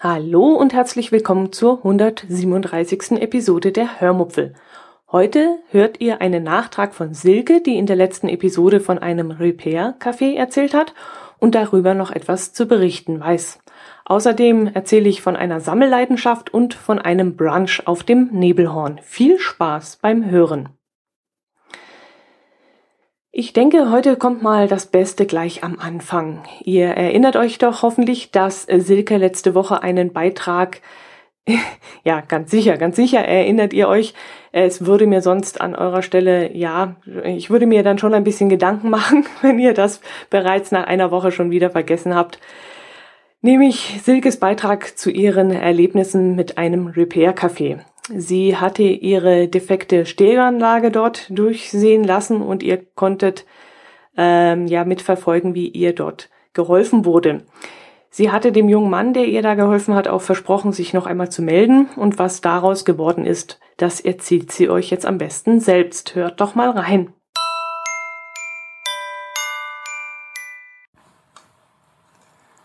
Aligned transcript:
Hallo 0.00 0.48
und 0.54 0.72
herzlich 0.72 1.12
willkommen 1.12 1.52
zur 1.52 1.78
137. 1.78 3.12
Episode 3.12 3.72
der 3.72 4.00
Hörmupfel. 4.00 4.54
Heute 5.12 5.60
hört 5.70 6.00
ihr 6.00 6.20
einen 6.20 6.42
Nachtrag 6.42 6.92
von 6.94 7.14
Silke, 7.14 7.60
die 7.60 7.78
in 7.78 7.86
der 7.86 7.96
letzten 7.96 8.28
Episode 8.28 8.80
von 8.80 8.98
einem 8.98 9.30
Repair-Café 9.30 10.34
erzählt 10.34 10.74
hat 10.74 10.92
und 11.38 11.54
darüber 11.54 11.94
noch 11.94 12.10
etwas 12.10 12.52
zu 12.52 12.66
berichten 12.66 13.20
weiß. 13.20 13.60
Außerdem 14.06 14.66
erzähle 14.74 15.08
ich 15.08 15.22
von 15.22 15.36
einer 15.36 15.60
Sammelleidenschaft 15.60 16.52
und 16.52 16.74
von 16.74 16.98
einem 16.98 17.36
Brunch 17.36 17.86
auf 17.86 18.02
dem 18.02 18.30
Nebelhorn. 18.32 18.98
Viel 19.02 19.38
Spaß 19.38 19.98
beim 20.02 20.28
Hören. 20.28 20.70
Ich 23.36 23.52
denke, 23.52 23.90
heute 23.90 24.14
kommt 24.14 24.44
mal 24.44 24.68
das 24.68 24.86
Beste 24.86 25.26
gleich 25.26 25.64
am 25.64 25.80
Anfang. 25.80 26.44
Ihr 26.62 26.86
erinnert 26.86 27.34
euch 27.34 27.58
doch 27.58 27.82
hoffentlich, 27.82 28.30
dass 28.30 28.62
Silke 28.62 29.16
letzte 29.16 29.56
Woche 29.56 29.82
einen 29.82 30.12
Beitrag 30.12 30.80
ja, 32.04 32.20
ganz 32.20 32.52
sicher, 32.52 32.76
ganz 32.76 32.94
sicher 32.94 33.24
erinnert 33.24 33.72
ihr 33.72 33.88
euch. 33.88 34.14
Es 34.52 34.86
würde 34.86 35.08
mir 35.08 35.20
sonst 35.20 35.60
an 35.60 35.74
eurer 35.74 36.02
Stelle, 36.02 36.56
ja, 36.56 36.94
ich 37.24 37.50
würde 37.50 37.66
mir 37.66 37.82
dann 37.82 37.98
schon 37.98 38.14
ein 38.14 38.22
bisschen 38.22 38.48
Gedanken 38.48 38.88
machen, 38.98 39.26
wenn 39.42 39.58
ihr 39.58 39.74
das 39.74 40.00
bereits 40.30 40.70
nach 40.70 40.84
einer 40.86 41.10
Woche 41.10 41.32
schon 41.32 41.50
wieder 41.50 41.70
vergessen 41.70 42.14
habt. 42.14 42.38
Nämlich 43.42 44.00
Silkes 44.04 44.38
Beitrag 44.38 44.96
zu 44.96 45.10
ihren 45.10 45.50
Erlebnissen 45.50 46.36
mit 46.36 46.56
einem 46.56 46.86
Repair-Café. 46.86 47.80
Sie 48.08 48.56
hatte 48.56 48.82
ihre 48.82 49.48
defekte 49.48 50.04
Stereoanlage 50.04 50.90
dort 50.90 51.26
durchsehen 51.30 52.04
lassen 52.04 52.42
und 52.42 52.62
ihr 52.62 52.84
konntet 52.94 53.46
ähm, 54.16 54.66
ja 54.66 54.84
mitverfolgen, 54.84 55.54
wie 55.54 55.68
ihr 55.68 55.94
dort 55.94 56.28
geholfen 56.52 57.06
wurde. 57.06 57.44
Sie 58.10 58.30
hatte 58.30 58.52
dem 58.52 58.68
jungen 58.68 58.90
Mann, 58.90 59.14
der 59.14 59.24
ihr 59.24 59.42
da 59.42 59.54
geholfen 59.54 59.94
hat, 59.94 60.06
auch 60.06 60.20
versprochen, 60.20 60.72
sich 60.72 60.92
noch 60.92 61.06
einmal 61.06 61.30
zu 61.30 61.42
melden. 61.42 61.88
Und 61.96 62.18
was 62.18 62.40
daraus 62.42 62.84
geworden 62.84 63.24
ist, 63.24 63.58
das 63.76 64.00
erzählt 64.00 64.52
sie 64.52 64.68
euch 64.68 64.90
jetzt 64.90 65.06
am 65.06 65.18
besten 65.18 65.58
selbst. 65.58 66.14
Hört 66.14 66.40
doch 66.40 66.54
mal 66.54 66.70
rein. 66.70 67.12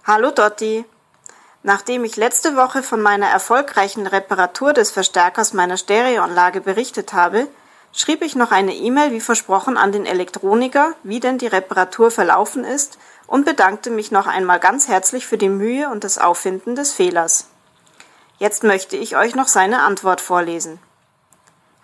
Hallo 0.04 0.32
Dotti. 0.32 0.86
Nachdem 1.62 2.06
ich 2.06 2.16
letzte 2.16 2.56
Woche 2.56 2.84
von 2.84 3.02
meiner 3.02 3.28
erfolgreichen 3.28 4.08
Reparatur 4.08 4.72
des 4.72 4.92
Verstärkers 4.92 5.54
meiner 5.54 5.76
Stereoanlage 5.76 6.62
berichtet 6.62 7.12
habe, 7.12 7.48
schrieb 7.92 8.22
ich 8.22 8.36
noch 8.36 8.52
eine 8.52 8.74
E-Mail 8.74 9.12
wie 9.12 9.20
versprochen 9.20 9.78
an 9.78 9.92
den 9.92 10.06
Elektroniker, 10.06 10.94
wie 11.04 11.20
denn 11.20 11.38
die 11.38 11.48
Reparatur 11.48 12.12
verlaufen 12.12 12.64
ist 12.64 12.98
und 13.28 13.46
bedankte 13.46 13.90
mich 13.90 14.10
noch 14.10 14.28
einmal 14.28 14.60
ganz 14.60 14.88
herzlich 14.88 15.28
für 15.28 15.38
die 15.38 15.50
Mühe 15.50 15.90
und 15.90 16.04
das 16.04 16.18
Auffinden 16.18 16.76
des 16.76 16.94
Fehlers. 16.94 17.48
Jetzt 18.38 18.64
möchte 18.64 18.96
ich 18.96 19.18
euch 19.18 19.36
noch 19.36 19.50
seine 19.50 19.82
Antwort 19.82 20.22
vorlesen. 20.22 20.80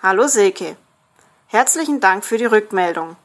Hallo 0.01 0.27
Silke. 0.27 0.77
Herzlichen 1.47 1.99
Dank 1.99 2.23
für 2.23 2.37
die 2.37 2.45
Rückmeldung. 2.45 3.17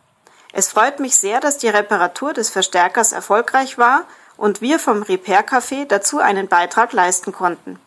Es 0.52 0.68
freut 0.68 0.98
mich 0.98 1.16
sehr, 1.16 1.38
dass 1.38 1.58
die 1.58 1.68
Reparatur 1.68 2.32
des 2.32 2.50
Verstärkers 2.50 3.12
erfolgreich 3.12 3.78
war 3.78 4.02
und 4.40 4.62
wir 4.62 4.78
vom 4.78 5.02
Repair 5.02 5.46
Café 5.46 5.84
dazu 5.84 6.18
einen 6.18 6.48
Beitrag 6.48 6.94
leisten 6.94 7.30
konnten. 7.30 7.78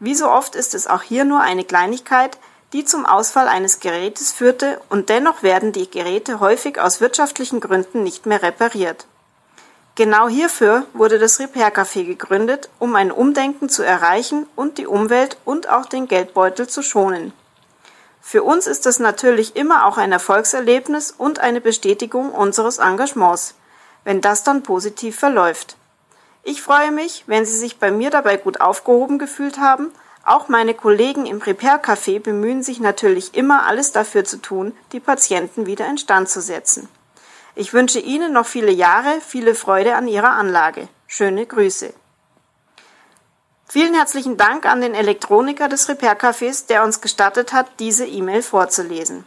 Wie 0.00 0.14
so 0.14 0.30
oft 0.30 0.54
ist 0.54 0.74
es 0.74 0.86
auch 0.86 1.00
hier 1.00 1.24
nur 1.24 1.40
eine 1.40 1.64
Kleinigkeit, 1.64 2.36
die 2.74 2.84
zum 2.84 3.06
Ausfall 3.06 3.48
eines 3.48 3.80
Gerätes 3.80 4.30
führte, 4.30 4.82
und 4.90 5.08
dennoch 5.08 5.42
werden 5.42 5.72
die 5.72 5.90
Geräte 5.90 6.40
häufig 6.40 6.78
aus 6.78 7.00
wirtschaftlichen 7.00 7.60
Gründen 7.60 8.02
nicht 8.02 8.26
mehr 8.26 8.42
repariert. 8.42 9.06
Genau 9.94 10.28
hierfür 10.28 10.84
wurde 10.92 11.18
das 11.18 11.40
Repair 11.40 11.74
Café 11.74 12.04
gegründet, 12.04 12.68
um 12.78 12.94
ein 12.94 13.10
Umdenken 13.10 13.70
zu 13.70 13.82
erreichen 13.82 14.46
und 14.54 14.76
die 14.76 14.86
Umwelt 14.86 15.38
und 15.46 15.70
auch 15.70 15.86
den 15.86 16.06
Geldbeutel 16.06 16.68
zu 16.68 16.82
schonen. 16.82 17.32
Für 18.20 18.42
uns 18.42 18.66
ist 18.66 18.84
das 18.84 18.98
natürlich 18.98 19.56
immer 19.56 19.86
auch 19.86 19.96
ein 19.96 20.12
Erfolgserlebnis 20.12 21.14
und 21.16 21.38
eine 21.38 21.62
Bestätigung 21.62 22.30
unseres 22.30 22.76
Engagements, 22.76 23.54
wenn 24.04 24.20
das 24.20 24.44
dann 24.44 24.62
positiv 24.62 25.18
verläuft. 25.18 25.77
Ich 26.42 26.62
freue 26.62 26.90
mich, 26.90 27.24
wenn 27.26 27.44
Sie 27.44 27.56
sich 27.56 27.78
bei 27.78 27.90
mir 27.90 28.10
dabei 28.10 28.36
gut 28.36 28.60
aufgehoben 28.60 29.18
gefühlt 29.18 29.58
haben. 29.58 29.92
Auch 30.24 30.48
meine 30.48 30.74
Kollegen 30.74 31.26
im 31.26 31.38
Repair 31.38 31.82
Café 31.82 32.20
bemühen 32.20 32.62
sich 32.62 32.80
natürlich 32.80 33.34
immer 33.34 33.66
alles 33.66 33.92
dafür 33.92 34.24
zu 34.24 34.40
tun, 34.42 34.74
die 34.92 35.00
Patienten 35.00 35.66
wieder 35.66 35.86
instand 35.86 36.28
zu 36.28 36.40
setzen. 36.40 36.88
Ich 37.54 37.72
wünsche 37.72 37.98
Ihnen 37.98 38.32
noch 38.32 38.46
viele 38.46 38.70
Jahre, 38.70 39.20
viele 39.20 39.54
Freude 39.54 39.96
an 39.96 40.06
Ihrer 40.06 40.30
Anlage. 40.30 40.88
Schöne 41.06 41.46
Grüße. 41.46 41.92
Vielen 43.66 43.94
herzlichen 43.94 44.36
Dank 44.36 44.64
an 44.64 44.80
den 44.80 44.94
Elektroniker 44.94 45.68
des 45.68 45.88
Repair 45.88 46.18
Cafés, 46.18 46.66
der 46.68 46.84
uns 46.84 47.00
gestattet 47.00 47.52
hat, 47.52 47.66
diese 47.80 48.06
E-Mail 48.06 48.42
vorzulesen. 48.42 49.26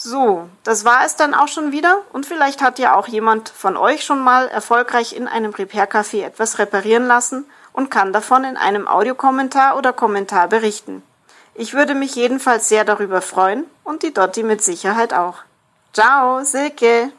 So, 0.00 0.48
das 0.62 0.84
war 0.84 1.04
es 1.04 1.16
dann 1.16 1.34
auch 1.34 1.48
schon 1.48 1.72
wieder 1.72 2.02
und 2.12 2.24
vielleicht 2.24 2.62
hat 2.62 2.78
ja 2.78 2.94
auch 2.94 3.08
jemand 3.08 3.48
von 3.48 3.76
euch 3.76 4.04
schon 4.04 4.22
mal 4.22 4.46
erfolgreich 4.46 5.12
in 5.12 5.26
einem 5.26 5.50
Repair-Café 5.52 6.24
etwas 6.24 6.60
reparieren 6.60 7.08
lassen 7.08 7.46
und 7.72 7.90
kann 7.90 8.12
davon 8.12 8.44
in 8.44 8.56
einem 8.56 8.86
Audiokommentar 8.86 9.76
oder 9.76 9.92
Kommentar 9.92 10.46
berichten. 10.46 11.02
Ich 11.54 11.74
würde 11.74 11.96
mich 11.96 12.14
jedenfalls 12.14 12.68
sehr 12.68 12.84
darüber 12.84 13.20
freuen 13.20 13.64
und 13.82 14.04
die 14.04 14.14
Dotti 14.14 14.44
mit 14.44 14.62
Sicherheit 14.62 15.12
auch. 15.12 15.38
Ciao, 15.92 16.44
Silke! 16.44 17.10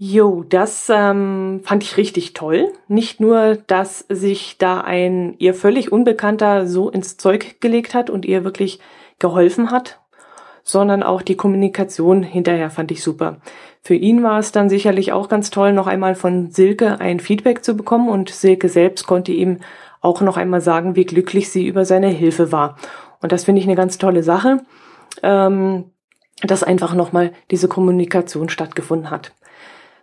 Jo, 0.00 0.44
das 0.48 0.88
ähm, 0.94 1.60
fand 1.64 1.82
ich 1.82 1.96
richtig 1.96 2.32
toll. 2.32 2.72
Nicht 2.86 3.18
nur, 3.18 3.58
dass 3.66 4.06
sich 4.08 4.56
da 4.56 4.80
ein 4.80 5.34
ihr 5.38 5.54
völlig 5.54 5.90
Unbekannter 5.90 6.68
so 6.68 6.88
ins 6.88 7.16
Zeug 7.16 7.60
gelegt 7.60 7.94
hat 7.94 8.08
und 8.08 8.24
ihr 8.24 8.44
wirklich 8.44 8.78
geholfen 9.18 9.72
hat, 9.72 9.98
sondern 10.62 11.02
auch 11.02 11.20
die 11.20 11.36
Kommunikation 11.36 12.22
hinterher 12.22 12.70
fand 12.70 12.92
ich 12.92 13.02
super. 13.02 13.38
Für 13.82 13.96
ihn 13.96 14.22
war 14.22 14.38
es 14.38 14.52
dann 14.52 14.70
sicherlich 14.70 15.10
auch 15.10 15.28
ganz 15.28 15.50
toll, 15.50 15.72
noch 15.72 15.88
einmal 15.88 16.14
von 16.14 16.52
Silke 16.52 17.00
ein 17.00 17.18
Feedback 17.18 17.64
zu 17.64 17.76
bekommen 17.76 18.08
und 18.08 18.30
Silke 18.30 18.68
selbst 18.68 19.04
konnte 19.08 19.32
ihm 19.32 19.58
auch 20.00 20.20
noch 20.20 20.36
einmal 20.36 20.60
sagen, 20.60 20.94
wie 20.94 21.06
glücklich 21.06 21.50
sie 21.50 21.66
über 21.66 21.84
seine 21.84 22.08
Hilfe 22.08 22.52
war. 22.52 22.76
Und 23.20 23.32
das 23.32 23.42
finde 23.42 23.60
ich 23.60 23.66
eine 23.66 23.74
ganz 23.74 23.98
tolle 23.98 24.22
Sache, 24.22 24.60
ähm, 25.24 25.86
dass 26.42 26.62
einfach 26.62 26.94
nochmal 26.94 27.32
diese 27.50 27.66
Kommunikation 27.66 28.48
stattgefunden 28.48 29.10
hat. 29.10 29.32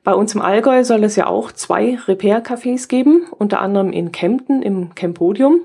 Bei 0.05 0.13
uns 0.13 0.33
im 0.35 0.41
Allgäu 0.43 0.83
soll 0.83 1.03
es 1.03 1.15
ja 1.15 1.25
auch 1.25 1.51
zwei 1.51 1.97
Repair-Cafés 2.07 2.87
geben, 2.87 3.25
unter 3.31 3.59
anderem 3.59 3.91
in 3.91 4.11
Kempten 4.11 4.61
im 4.61 4.93
Campodium. 4.93 5.61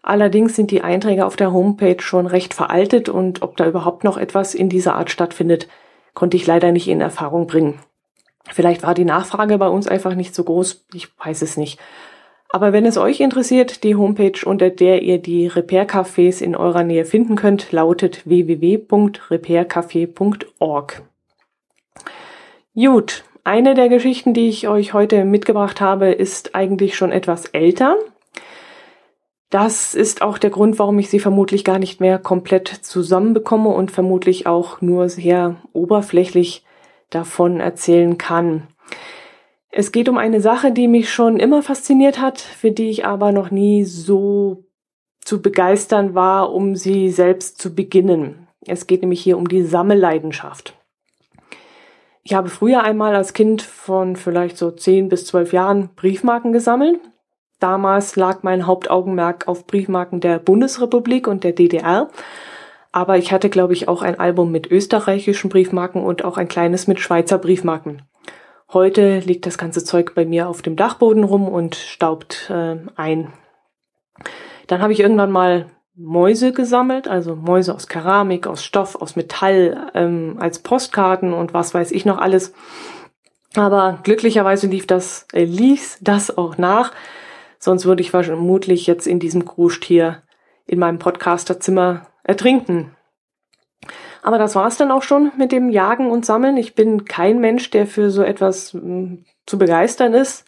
Allerdings 0.00 0.54
sind 0.54 0.70
die 0.70 0.82
Einträge 0.82 1.26
auf 1.26 1.34
der 1.34 1.52
Homepage 1.52 2.00
schon 2.00 2.28
recht 2.28 2.54
veraltet 2.54 3.08
und 3.08 3.42
ob 3.42 3.56
da 3.56 3.66
überhaupt 3.66 4.04
noch 4.04 4.16
etwas 4.16 4.54
in 4.54 4.68
dieser 4.68 4.94
Art 4.94 5.10
stattfindet, 5.10 5.66
konnte 6.14 6.36
ich 6.36 6.46
leider 6.46 6.70
nicht 6.70 6.86
in 6.86 7.00
Erfahrung 7.00 7.48
bringen. 7.48 7.80
Vielleicht 8.48 8.84
war 8.84 8.94
die 8.94 9.04
Nachfrage 9.04 9.58
bei 9.58 9.66
uns 9.66 9.88
einfach 9.88 10.14
nicht 10.14 10.36
so 10.36 10.44
groß, 10.44 10.86
ich 10.94 11.08
weiß 11.18 11.42
es 11.42 11.56
nicht. 11.56 11.80
Aber 12.50 12.72
wenn 12.72 12.86
es 12.86 12.96
euch 12.96 13.18
interessiert, 13.18 13.82
die 13.82 13.96
Homepage, 13.96 14.38
unter 14.44 14.70
der 14.70 15.02
ihr 15.02 15.18
die 15.18 15.48
Repair-Cafés 15.48 16.40
in 16.40 16.54
eurer 16.54 16.84
Nähe 16.84 17.06
finden 17.06 17.34
könnt, 17.34 17.72
lautet 17.72 18.24
www.repaircafé.org. 18.24 21.02
Gut, 22.76 23.24
eine 23.44 23.74
der 23.74 23.88
Geschichten, 23.88 24.32
die 24.32 24.48
ich 24.48 24.68
euch 24.68 24.94
heute 24.94 25.24
mitgebracht 25.24 25.80
habe, 25.80 26.10
ist 26.10 26.54
eigentlich 26.54 26.96
schon 26.96 27.12
etwas 27.12 27.46
älter. 27.46 27.96
Das 29.50 29.94
ist 29.94 30.22
auch 30.22 30.38
der 30.38 30.50
Grund, 30.50 30.78
warum 30.78 30.98
ich 30.98 31.10
sie 31.10 31.20
vermutlich 31.20 31.62
gar 31.62 31.78
nicht 31.78 32.00
mehr 32.00 32.18
komplett 32.18 32.68
zusammenbekomme 32.68 33.68
und 33.68 33.92
vermutlich 33.92 34.46
auch 34.46 34.80
nur 34.80 35.08
sehr 35.08 35.56
oberflächlich 35.72 36.64
davon 37.10 37.60
erzählen 37.60 38.18
kann. 38.18 38.66
Es 39.70 39.92
geht 39.92 40.08
um 40.08 40.18
eine 40.18 40.40
Sache, 40.40 40.72
die 40.72 40.88
mich 40.88 41.12
schon 41.12 41.38
immer 41.38 41.62
fasziniert 41.62 42.20
hat, 42.20 42.40
für 42.40 42.70
die 42.70 42.90
ich 42.90 43.04
aber 43.04 43.30
noch 43.30 43.50
nie 43.50 43.84
so 43.84 44.64
zu 45.20 45.42
begeistern 45.42 46.14
war, 46.14 46.52
um 46.52 46.76
sie 46.76 47.10
selbst 47.10 47.60
zu 47.60 47.74
beginnen. 47.74 48.48
Es 48.66 48.86
geht 48.86 49.02
nämlich 49.02 49.20
hier 49.20 49.36
um 49.36 49.48
die 49.48 49.62
Sammelleidenschaft. 49.62 50.74
Ich 52.26 52.32
habe 52.32 52.48
früher 52.48 52.82
einmal 52.82 53.14
als 53.14 53.34
Kind 53.34 53.60
von 53.60 54.16
vielleicht 54.16 54.56
so 54.56 54.70
10 54.70 55.10
bis 55.10 55.26
12 55.26 55.52
Jahren 55.52 55.90
Briefmarken 55.94 56.52
gesammelt. 56.52 56.98
Damals 57.60 58.16
lag 58.16 58.42
mein 58.42 58.66
Hauptaugenmerk 58.66 59.46
auf 59.46 59.66
Briefmarken 59.66 60.20
der 60.20 60.38
Bundesrepublik 60.38 61.28
und 61.28 61.44
der 61.44 61.52
DDR. 61.52 62.08
Aber 62.92 63.18
ich 63.18 63.30
hatte, 63.30 63.50
glaube 63.50 63.74
ich, 63.74 63.88
auch 63.88 64.00
ein 64.00 64.18
Album 64.18 64.50
mit 64.50 64.70
österreichischen 64.70 65.50
Briefmarken 65.50 66.02
und 66.02 66.24
auch 66.24 66.38
ein 66.38 66.48
kleines 66.48 66.86
mit 66.86 66.98
Schweizer 66.98 67.36
Briefmarken. 67.38 68.02
Heute 68.72 69.18
liegt 69.18 69.44
das 69.44 69.58
ganze 69.58 69.84
Zeug 69.84 70.14
bei 70.14 70.24
mir 70.24 70.48
auf 70.48 70.62
dem 70.62 70.76
Dachboden 70.76 71.24
rum 71.24 71.46
und 71.46 71.74
staubt 71.74 72.50
äh, 72.50 72.76
ein. 72.96 73.32
Dann 74.66 74.80
habe 74.80 74.94
ich 74.94 75.00
irgendwann 75.00 75.30
mal 75.30 75.66
Mäuse 75.96 76.52
gesammelt, 76.52 77.06
also 77.06 77.36
Mäuse 77.36 77.74
aus 77.74 77.86
Keramik, 77.86 78.46
aus 78.46 78.64
Stoff, 78.64 78.96
aus 78.96 79.14
Metall, 79.14 79.90
ähm, 79.94 80.36
als 80.40 80.58
Postkarten 80.58 81.32
und 81.32 81.54
was 81.54 81.72
weiß 81.72 81.92
ich 81.92 82.04
noch 82.04 82.18
alles. 82.18 82.52
Aber 83.54 84.00
glücklicherweise 84.02 84.66
lief 84.66 84.86
das, 84.86 85.26
äh, 85.32 85.44
ließ 85.44 85.98
das 86.00 86.36
auch 86.36 86.58
nach. 86.58 86.92
Sonst 87.60 87.84
würde 87.86 88.02
ich 88.02 88.10
vermutlich 88.10 88.86
jetzt 88.88 89.06
in 89.06 89.20
diesem 89.20 89.44
Kruscht 89.44 89.84
hier 89.84 90.22
in 90.66 90.80
meinem 90.80 90.98
Podcasterzimmer 90.98 92.06
ertrinken. 92.24 92.96
Aber 94.22 94.38
das 94.38 94.56
war's 94.56 94.76
dann 94.76 94.90
auch 94.90 95.02
schon 95.02 95.30
mit 95.36 95.52
dem 95.52 95.68
Jagen 95.68 96.10
und 96.10 96.26
Sammeln. 96.26 96.56
Ich 96.56 96.74
bin 96.74 97.04
kein 97.04 97.38
Mensch, 97.38 97.70
der 97.70 97.86
für 97.86 98.10
so 98.10 98.22
etwas 98.22 98.74
mh, 98.74 98.80
hm, 98.80 99.24
zu 99.46 99.58
begeistern 99.58 100.14
ist. 100.14 100.46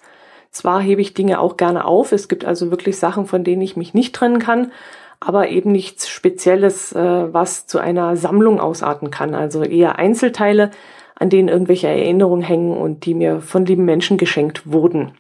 Zwar 0.50 0.80
hebe 0.80 1.02
ich 1.02 1.14
Dinge 1.14 1.38
auch 1.38 1.56
gerne 1.56 1.84
auf. 1.84 2.10
Es 2.10 2.28
gibt 2.28 2.44
also 2.44 2.70
wirklich 2.70 2.98
Sachen, 2.98 3.26
von 3.26 3.44
denen 3.44 3.62
ich 3.62 3.76
mich 3.76 3.94
nicht 3.94 4.14
trennen 4.14 4.38
kann 4.40 4.72
aber 5.20 5.48
eben 5.48 5.72
nichts 5.72 6.08
Spezielles, 6.08 6.92
äh, 6.92 7.32
was 7.32 7.66
zu 7.66 7.78
einer 7.78 8.16
Sammlung 8.16 8.60
ausarten 8.60 9.10
kann. 9.10 9.34
Also 9.34 9.62
eher 9.62 9.98
Einzelteile, 9.98 10.70
an 11.14 11.30
denen 11.30 11.48
irgendwelche 11.48 11.88
Erinnerungen 11.88 12.42
hängen 12.42 12.76
und 12.76 13.06
die 13.06 13.14
mir 13.14 13.40
von 13.40 13.64
lieben 13.64 13.84
Menschen 13.84 14.18
geschenkt 14.18 14.70
wurden. 14.70 15.12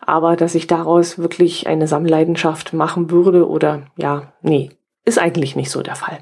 Aber 0.00 0.36
dass 0.36 0.54
ich 0.54 0.66
daraus 0.66 1.18
wirklich 1.18 1.66
eine 1.66 1.86
Sammleidenschaft 1.86 2.72
machen 2.72 3.10
würde 3.10 3.48
oder 3.48 3.82
ja, 3.96 4.32
nee, 4.42 4.70
ist 5.04 5.18
eigentlich 5.18 5.56
nicht 5.56 5.70
so 5.70 5.82
der 5.82 5.94
Fall. 5.94 6.18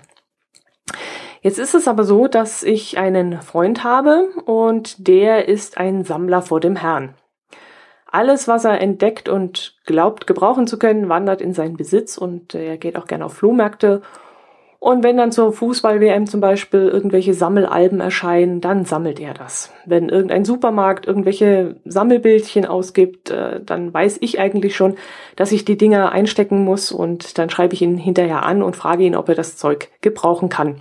Jetzt 1.40 1.58
ist 1.58 1.74
es 1.74 1.86
aber 1.86 2.04
so, 2.04 2.26
dass 2.26 2.64
ich 2.64 2.98
einen 2.98 3.40
Freund 3.40 3.84
habe 3.84 4.28
und 4.44 5.06
der 5.06 5.48
ist 5.48 5.78
ein 5.78 6.04
Sammler 6.04 6.42
vor 6.42 6.58
dem 6.58 6.76
Herrn. 6.76 7.14
Alles, 8.10 8.48
was 8.48 8.64
er 8.64 8.80
entdeckt 8.80 9.28
und 9.28 9.76
glaubt 9.84 10.26
gebrauchen 10.26 10.66
zu 10.66 10.78
können, 10.78 11.10
wandert 11.10 11.42
in 11.42 11.52
seinen 11.52 11.76
Besitz 11.76 12.16
und 12.16 12.54
er 12.54 12.78
geht 12.78 12.96
auch 12.96 13.06
gerne 13.06 13.26
auf 13.26 13.34
Flohmärkte. 13.34 14.00
Und 14.80 15.02
wenn 15.02 15.16
dann 15.16 15.32
zur 15.32 15.52
Fußball-WM 15.52 16.26
zum 16.26 16.40
Beispiel 16.40 16.88
irgendwelche 16.88 17.34
Sammelalben 17.34 18.00
erscheinen, 18.00 18.60
dann 18.60 18.84
sammelt 18.84 19.18
er 19.18 19.34
das. 19.34 19.72
Wenn 19.84 20.08
irgendein 20.08 20.44
Supermarkt 20.44 21.06
irgendwelche 21.06 21.80
Sammelbildchen 21.84 22.64
ausgibt, 22.64 23.30
äh, 23.30 23.60
dann 23.62 23.92
weiß 23.92 24.18
ich 24.20 24.38
eigentlich 24.38 24.76
schon, 24.76 24.94
dass 25.34 25.52
ich 25.52 25.64
die 25.64 25.76
Dinger 25.76 26.12
einstecken 26.12 26.64
muss 26.64 26.92
und 26.92 27.38
dann 27.38 27.50
schreibe 27.50 27.74
ich 27.74 27.82
ihn 27.82 27.98
hinterher 27.98 28.46
an 28.46 28.62
und 28.62 28.76
frage 28.76 29.02
ihn, 29.02 29.16
ob 29.16 29.28
er 29.28 29.34
das 29.34 29.56
Zeug 29.56 29.90
gebrauchen 30.00 30.48
kann. 30.48 30.80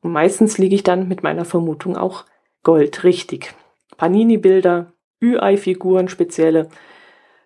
Und 0.00 0.12
meistens 0.12 0.56
liege 0.56 0.74
ich 0.74 0.82
dann 0.82 1.06
mit 1.06 1.22
meiner 1.22 1.44
Vermutung 1.44 1.96
auch 1.96 2.24
goldrichtig. 2.62 3.54
Panini-Bilder, 3.98 4.93
Ü-Ei-Figuren, 5.22 6.08
spezielle 6.08 6.68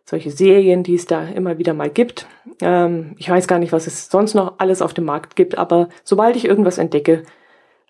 solche 0.08 0.30
Serien, 0.30 0.82
die 0.82 0.94
es 0.94 1.06
da 1.06 1.24
immer 1.28 1.58
wieder 1.58 1.74
mal 1.74 1.90
gibt. 1.90 2.26
Ähm, 2.62 3.14
ich 3.18 3.28
weiß 3.28 3.46
gar 3.46 3.58
nicht, 3.58 3.72
was 3.72 3.86
es 3.86 4.08
sonst 4.08 4.34
noch 4.34 4.54
alles 4.58 4.80
auf 4.80 4.94
dem 4.94 5.04
Markt 5.04 5.36
gibt, 5.36 5.58
aber 5.58 5.88
sobald 6.02 6.34
ich 6.36 6.46
irgendwas 6.46 6.78
entdecke, 6.78 7.24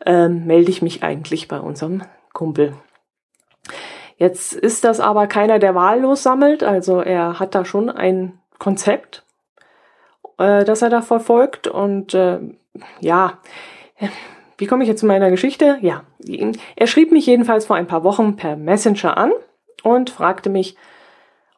ähm, 0.05 0.45
melde 0.47 0.71
ich 0.71 0.83
mich 0.83 1.03
eigentlich 1.03 1.47
bei 1.47 1.61
unserem 1.61 2.03
Kumpel. 2.33 2.75
Jetzt 4.17 4.53
ist 4.53 4.83
das 4.83 4.99
aber 4.99 5.29
keiner, 5.29 5.61
der 5.61 5.77
wahllos 5.77 6.25
sammelt, 6.25 6.65
also 6.65 7.01
er 7.01 7.39
hat 7.39 7.55
da 7.55 7.65
schon 7.65 7.89
ein 7.89 8.41
Konzept, 8.59 9.25
äh, 10.39 10.65
das 10.65 10.83
er 10.83 10.91
da 10.91 11.03
verfolgt 11.03 11.69
und 11.69 12.15
äh, 12.15 12.41
ja, 13.01 13.39
wie 14.57 14.67
komme 14.67 14.83
ich 14.83 14.89
jetzt 14.89 15.01
zu 15.01 15.07
meiner 15.07 15.31
Geschichte? 15.31 15.79
Ja, 15.83 16.03
er 16.75 16.87
schrieb 16.89 17.13
mich 17.13 17.27
jedenfalls 17.27 17.67
vor 17.67 17.77
ein 17.77 17.87
paar 17.87 18.03
Wochen 18.03 18.35
per 18.35 18.57
Messenger 18.57 19.17
an 19.17 19.31
und 19.83 20.11
fragte 20.11 20.51
mich, 20.51 20.77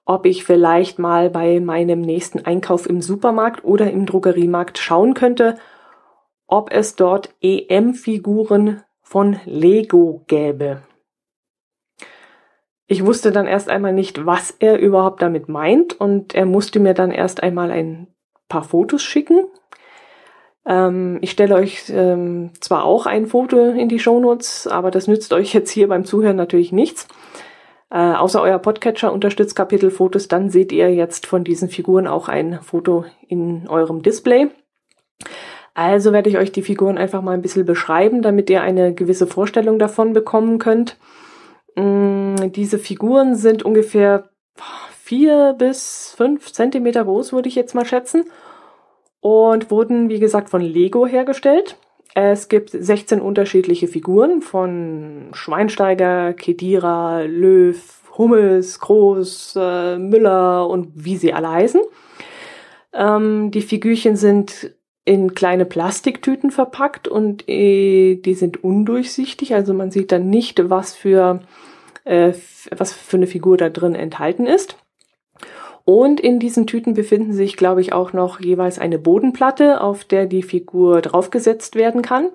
ob 0.04 0.26
ich 0.26 0.44
vielleicht 0.44 0.98
mal 0.98 1.30
bei 1.30 1.60
meinem 1.60 2.00
nächsten 2.00 2.44
Einkauf 2.44 2.88
im 2.88 3.00
Supermarkt 3.00 3.64
oder 3.64 3.90
im 3.90 4.06
Drogeriemarkt 4.06 4.78
schauen 4.78 5.14
könnte, 5.14 5.56
ob 6.46 6.72
es 6.72 6.96
dort 6.96 7.34
EM-Figuren 7.40 8.82
von 9.02 9.38
Lego 9.44 10.24
gäbe. 10.26 10.82
Ich 12.88 13.06
wusste 13.06 13.30
dann 13.30 13.46
erst 13.46 13.68
einmal 13.68 13.92
nicht, 13.92 14.26
was 14.26 14.50
er 14.58 14.80
überhaupt 14.80 15.22
damit 15.22 15.48
meint 15.48 16.00
und 16.00 16.34
er 16.34 16.44
musste 16.44 16.80
mir 16.80 16.92
dann 16.92 17.12
erst 17.12 17.40
einmal 17.40 17.70
ein 17.70 18.08
paar 18.48 18.64
Fotos 18.64 19.02
schicken. 19.02 19.44
Ähm, 20.66 21.18
ich 21.20 21.30
stelle 21.30 21.54
euch 21.54 21.84
ähm, 21.88 22.50
zwar 22.60 22.84
auch 22.84 23.06
ein 23.06 23.26
Foto 23.26 23.70
in 23.70 23.88
die 23.88 24.00
Shownotes, 24.00 24.66
aber 24.66 24.90
das 24.90 25.06
nützt 25.06 25.32
euch 25.32 25.54
jetzt 25.54 25.70
hier 25.70 25.86
beim 25.86 26.04
Zuhören 26.04 26.36
natürlich 26.36 26.72
nichts. 26.72 27.06
Äh, 27.90 28.14
außer 28.14 28.40
euer 28.40 28.58
Podcatcher 28.58 29.12
unterstützt 29.12 29.56
Kapitelfotos, 29.56 30.28
dann 30.28 30.50
seht 30.50 30.70
ihr 30.70 30.94
jetzt 30.94 31.26
von 31.26 31.42
diesen 31.42 31.68
Figuren 31.68 32.06
auch 32.06 32.28
ein 32.28 32.60
Foto 32.62 33.04
in 33.26 33.68
eurem 33.68 34.02
Display. 34.02 34.48
Also 35.74 36.12
werde 36.12 36.30
ich 36.30 36.38
euch 36.38 36.52
die 36.52 36.62
Figuren 36.62 36.98
einfach 36.98 37.22
mal 37.22 37.32
ein 37.32 37.42
bisschen 37.42 37.64
beschreiben, 37.64 38.22
damit 38.22 38.48
ihr 38.50 38.62
eine 38.62 38.94
gewisse 38.94 39.26
Vorstellung 39.26 39.78
davon 39.78 40.12
bekommen 40.12 40.58
könnt. 40.58 40.98
Mm, 41.74 42.52
diese 42.52 42.78
Figuren 42.78 43.34
sind 43.34 43.64
ungefähr 43.64 44.30
vier 45.02 45.54
bis 45.58 46.14
fünf 46.16 46.52
Zentimeter 46.52 47.04
groß, 47.04 47.32
würde 47.32 47.48
ich 47.48 47.54
jetzt 47.54 47.74
mal 47.74 47.84
schätzen. 47.84 48.24
Und 49.20 49.70
wurden, 49.70 50.08
wie 50.08 50.20
gesagt, 50.20 50.48
von 50.48 50.60
Lego 50.60 51.06
hergestellt. 51.06 51.76
Es 52.14 52.48
gibt 52.48 52.70
16 52.70 53.20
unterschiedliche 53.20 53.86
Figuren 53.86 54.42
von 54.42 55.28
Schweinsteiger, 55.32 56.32
Kedira, 56.32 57.22
Löw, 57.22 57.78
Hummels, 58.18 58.80
Groß, 58.80 59.56
äh, 59.56 59.98
Müller 59.98 60.68
und 60.68 60.88
wie 60.94 61.16
sie 61.16 61.32
alle 61.32 61.50
heißen. 61.50 61.80
Ähm, 62.92 63.50
die 63.52 63.62
Figürchen 63.62 64.16
sind 64.16 64.74
in 65.04 65.34
kleine 65.34 65.64
Plastiktüten 65.64 66.50
verpackt 66.50 67.08
und 67.08 67.48
äh, 67.48 68.16
die 68.16 68.34
sind 68.34 68.62
undurchsichtig, 68.62 69.54
also 69.54 69.72
man 69.72 69.90
sieht 69.90 70.12
dann 70.12 70.28
nicht, 70.28 70.68
was 70.70 70.94
für, 70.94 71.40
äh, 72.04 72.32
was 72.76 72.92
für 72.92 73.16
eine 73.16 73.26
Figur 73.26 73.56
da 73.56 73.70
drin 73.70 73.94
enthalten 73.94 74.46
ist. 74.46 74.76
Und 75.92 76.20
in 76.20 76.38
diesen 76.38 76.68
Tüten 76.68 76.94
befinden 76.94 77.32
sich, 77.32 77.56
glaube 77.56 77.80
ich, 77.80 77.92
auch 77.92 78.12
noch 78.12 78.38
jeweils 78.38 78.78
eine 78.78 78.96
Bodenplatte, 78.96 79.80
auf 79.80 80.04
der 80.04 80.26
die 80.26 80.44
Figur 80.44 81.00
draufgesetzt 81.00 81.74
werden 81.74 82.00
kann. 82.00 82.28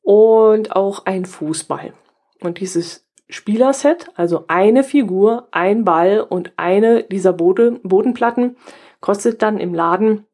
Und 0.00 0.76
auch 0.76 1.04
ein 1.04 1.24
Fußball. 1.24 1.92
Und 2.40 2.60
dieses 2.60 3.04
Spielerset, 3.28 4.12
also 4.14 4.44
eine 4.46 4.84
Figur, 4.84 5.48
ein 5.50 5.84
Ball 5.84 6.20
und 6.20 6.52
eine 6.56 7.02
dieser 7.02 7.32
Bode 7.32 7.80
Bodenplatten, 7.82 8.56
kostet 9.00 9.42
dann 9.42 9.58
im 9.58 9.74
Laden, 9.74 10.24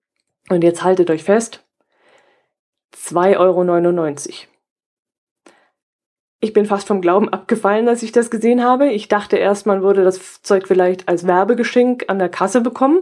und 0.50 0.62
jetzt 0.62 0.84
haltet 0.84 1.08
euch 1.08 1.24
fest, 1.24 1.64
2,99 2.94 3.38
Euro. 3.38 4.57
Ich 6.40 6.52
bin 6.52 6.66
fast 6.66 6.86
vom 6.86 7.00
Glauben 7.00 7.28
abgefallen, 7.28 7.88
als 7.88 8.02
ich 8.02 8.12
das 8.12 8.30
gesehen 8.30 8.62
habe. 8.62 8.92
Ich 8.92 9.08
dachte 9.08 9.36
erst, 9.36 9.66
man 9.66 9.82
würde 9.82 10.04
das 10.04 10.42
Zeug 10.42 10.68
vielleicht 10.68 11.08
als 11.08 11.26
Werbegeschenk 11.26 12.04
an 12.08 12.20
der 12.20 12.28
Kasse 12.28 12.60
bekommen. 12.60 13.00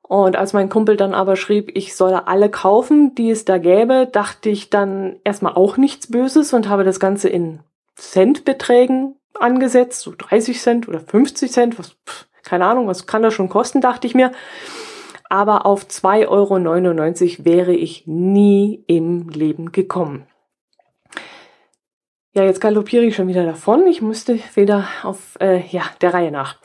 Und 0.00 0.36
als 0.36 0.52
mein 0.52 0.68
Kumpel 0.68 0.96
dann 0.96 1.14
aber 1.14 1.36
schrieb, 1.36 1.72
ich 1.74 1.96
solle 1.96 2.28
alle 2.28 2.48
kaufen, 2.48 3.14
die 3.14 3.30
es 3.30 3.44
da 3.44 3.58
gäbe, 3.58 4.08
dachte 4.10 4.48
ich 4.48 4.70
dann 4.70 5.16
erstmal 5.24 5.54
auch 5.54 5.76
nichts 5.76 6.06
Böses 6.06 6.52
und 6.54 6.68
habe 6.68 6.84
das 6.84 7.00
Ganze 7.00 7.28
in 7.28 7.60
Centbeträgen 7.96 9.16
angesetzt, 9.34 10.00
so 10.00 10.14
30 10.16 10.60
Cent 10.60 10.88
oder 10.88 11.00
50 11.00 11.50
Cent, 11.50 11.78
was, 11.78 11.96
pff, 12.06 12.26
keine 12.42 12.66
Ahnung, 12.66 12.86
was 12.86 13.06
kann 13.06 13.22
das 13.22 13.34
schon 13.34 13.48
kosten, 13.48 13.80
dachte 13.80 14.06
ich 14.06 14.14
mir. 14.14 14.32
Aber 15.28 15.66
auf 15.66 15.86
2,99 15.86 16.28
Euro 16.28 17.44
wäre 17.44 17.74
ich 17.74 18.06
nie 18.06 18.84
im 18.86 19.28
Leben 19.28 19.72
gekommen. 19.72 20.26
Ja, 22.36 22.44
jetzt 22.44 22.60
galoppiere 22.60 23.02
ich 23.02 23.16
schon 23.16 23.28
wieder 23.28 23.46
davon. 23.46 23.86
Ich 23.86 24.02
müsste 24.02 24.38
wieder 24.54 24.86
auf, 25.02 25.38
äh, 25.40 25.62
ja, 25.70 25.84
der 26.02 26.12
Reihe 26.12 26.30
nach. 26.30 26.58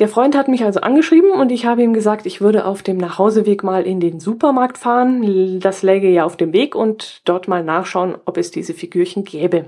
Der 0.00 0.08
Freund 0.08 0.36
hat 0.36 0.48
mich 0.48 0.64
also 0.64 0.80
angeschrieben 0.80 1.30
und 1.30 1.52
ich 1.52 1.66
habe 1.66 1.84
ihm 1.84 1.92
gesagt, 1.92 2.26
ich 2.26 2.40
würde 2.40 2.64
auf 2.64 2.82
dem 2.82 2.96
Nachhauseweg 2.96 3.62
mal 3.62 3.84
in 3.84 4.00
den 4.00 4.18
Supermarkt 4.18 4.76
fahren. 4.76 5.60
Das 5.60 5.84
läge 5.84 6.10
ja 6.10 6.24
auf 6.24 6.36
dem 6.36 6.52
Weg 6.52 6.74
und 6.74 7.22
dort 7.28 7.46
mal 7.46 7.62
nachschauen, 7.62 8.16
ob 8.24 8.38
es 8.38 8.50
diese 8.50 8.74
Figürchen 8.74 9.22
gäbe. 9.22 9.66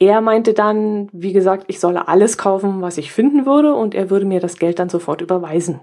Er 0.00 0.20
meinte 0.20 0.52
dann, 0.52 1.08
wie 1.12 1.32
gesagt, 1.32 1.66
ich 1.68 1.78
solle 1.78 2.08
alles 2.08 2.36
kaufen, 2.36 2.82
was 2.82 2.98
ich 2.98 3.12
finden 3.12 3.46
würde 3.46 3.72
und 3.74 3.94
er 3.94 4.10
würde 4.10 4.26
mir 4.26 4.40
das 4.40 4.58
Geld 4.58 4.80
dann 4.80 4.88
sofort 4.88 5.20
überweisen. 5.20 5.80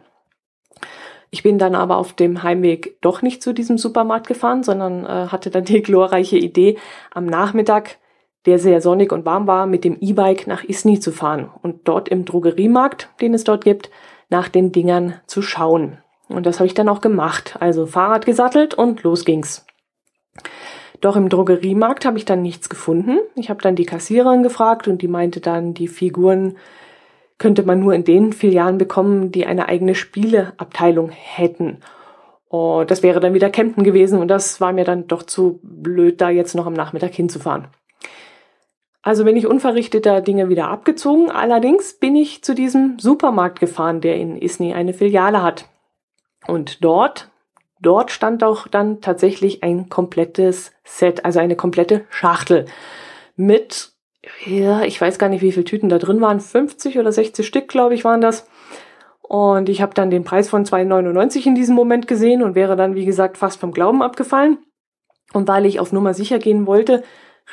Ich 1.32 1.44
bin 1.44 1.58
dann 1.58 1.76
aber 1.76 1.98
auf 1.98 2.14
dem 2.14 2.44
Heimweg 2.44 2.98
doch 3.00 3.22
nicht 3.22 3.42
zu 3.42 3.54
diesem 3.54 3.78
Supermarkt 3.78 4.28
gefahren, 4.28 4.64
sondern 4.64 5.06
äh, 5.06 5.28
hatte 5.28 5.50
dann 5.50 5.64
die 5.64 5.82
glorreiche 5.82 6.38
Idee, 6.38 6.78
am 7.10 7.26
Nachmittag, 7.26 7.98
der 8.46 8.60
sehr 8.60 8.82
sonnig 8.82 9.12
und 9.12 9.26
warm 9.26 9.48
war, 9.48 9.66
mit 9.66 9.84
dem 9.84 9.98
E-Bike 10.00 10.48
nach 10.48 10.64
Isny 10.64 11.00
zu 11.00 11.12
fahren 11.12 11.50
und 11.62 11.88
dort 11.88 12.10
im 12.10 12.26
Drogeriemarkt, 12.26 13.10
den 13.22 13.34
es 13.34 13.44
dort 13.44 13.64
gibt, 13.64 13.90
nach 14.30 14.50
den 14.50 14.72
Dingern 14.72 15.16
zu 15.26 15.42
schauen. 15.42 16.00
Und 16.28 16.46
das 16.46 16.60
habe 16.60 16.68
ich 16.68 16.74
dann 16.74 16.90
auch 16.90 17.02
gemacht. 17.02 17.58
Also 17.60 17.86
Fahrrad 17.86 18.26
gesattelt 18.26 18.74
und 18.74 19.04
los 19.04 19.26
ging's. 19.26 19.66
Doch 21.02 21.16
im 21.16 21.30
Drogeriemarkt 21.30 22.06
habe 22.06 22.18
ich 22.18 22.26
dann 22.26 22.42
nichts 22.42 22.70
gefunden. 22.70 23.20
Ich 23.36 23.50
habe 23.50 23.62
dann 23.62 23.76
die 23.76 23.86
Kassiererin 23.86 24.44
gefragt 24.44 24.88
und 24.88 25.02
die 25.02 25.08
meinte 25.08 25.42
dann, 25.42 25.74
die 25.74 25.88
Figuren 25.88 26.58
könnte 27.42 27.64
man 27.64 27.80
nur 27.80 27.96
in 27.96 28.04
den 28.04 28.34
Filialen 28.34 28.78
bekommen, 28.78 29.32
die 29.32 29.48
eine 29.48 29.68
eigene 29.68 29.96
Spieleabteilung 29.96 31.10
hätten. 31.10 31.80
Und 32.48 32.92
das 32.92 33.02
wäre 33.02 33.20
dann 33.20 33.34
wieder 33.34 33.50
Campen 33.50 33.84
gewesen 33.84 34.20
und 34.20 34.28
das 34.28 34.62
war 34.62 34.74
mir 34.74 34.86
dann 34.86 35.08
doch 35.08 35.24
zu 35.24 35.60
blöd, 35.64 36.22
da 36.22 36.30
jetzt 36.30 36.54
noch 36.54 36.68
am 36.68 36.74
Nachmittag 36.74 37.16
hinzufahren. 37.16 37.68
Also 39.02 39.24
bin 39.24 39.36
ich 39.36 39.48
unverrichteter 39.48 40.22
Dinge 40.22 40.50
wieder 40.50 40.68
abgezogen. 40.68 41.32
Allerdings 41.32 41.94
bin 41.94 42.16
ich 42.16 42.44
zu 42.44 42.54
diesem 42.54 43.00
Supermarkt 43.00 43.60
gefahren, 43.60 44.02
der 44.02 44.18
in 44.18 44.40
Isny 44.40 44.76
eine 44.76 44.94
Filiale 44.94 45.42
hat. 45.42 45.66
Und 46.46 46.84
dort, 46.84 47.32
dort 47.82 48.12
stand 48.12 48.44
auch 48.44 48.68
dann 48.68 49.02
tatsächlich 49.02 49.64
ein 49.64 49.90
komplettes 49.90 50.74
Set, 50.84 51.26
also 51.26 51.40
eine 51.40 51.56
komplette 51.56 52.06
Schachtel 52.12 52.66
mit, 53.36 53.91
ja, 54.46 54.84
ich 54.84 55.00
weiß 55.00 55.20
gar 55.20 55.30
nicht, 55.30 55.42
wie 55.42 55.52
viele 55.52 55.66
Tüten 55.66 55.90
da 55.90 56.00
drin 56.00 56.22
waren, 56.22 56.40
50 56.40 56.98
oder 56.98 57.12
60 57.12 57.46
Stück, 57.46 57.68
glaube 57.68 57.94
ich, 57.94 58.04
waren 58.04 58.22
das. 58.22 58.48
Und 59.22 59.70
ich 59.70 59.82
habe 59.82 59.94
dann 59.94 60.10
den 60.10 60.24
Preis 60.24 60.50
von 60.50 60.66
2,99 60.66 61.46
in 61.46 61.56
diesem 61.56 61.76
Moment 61.76 62.08
gesehen 62.08 62.44
und 62.44 62.56
wäre 62.56 62.76
dann, 62.76 62.96
wie 62.96 63.06
gesagt, 63.06 63.38
fast 63.38 63.60
vom 63.60 63.72
Glauben 63.72 64.02
abgefallen. 64.02 64.58
Und 65.34 65.48
weil 65.48 65.66
ich 65.66 65.80
auf 65.80 65.94
Nummer 65.94 66.14
sicher 66.14 66.40
gehen 66.40 66.68
wollte, 66.68 67.04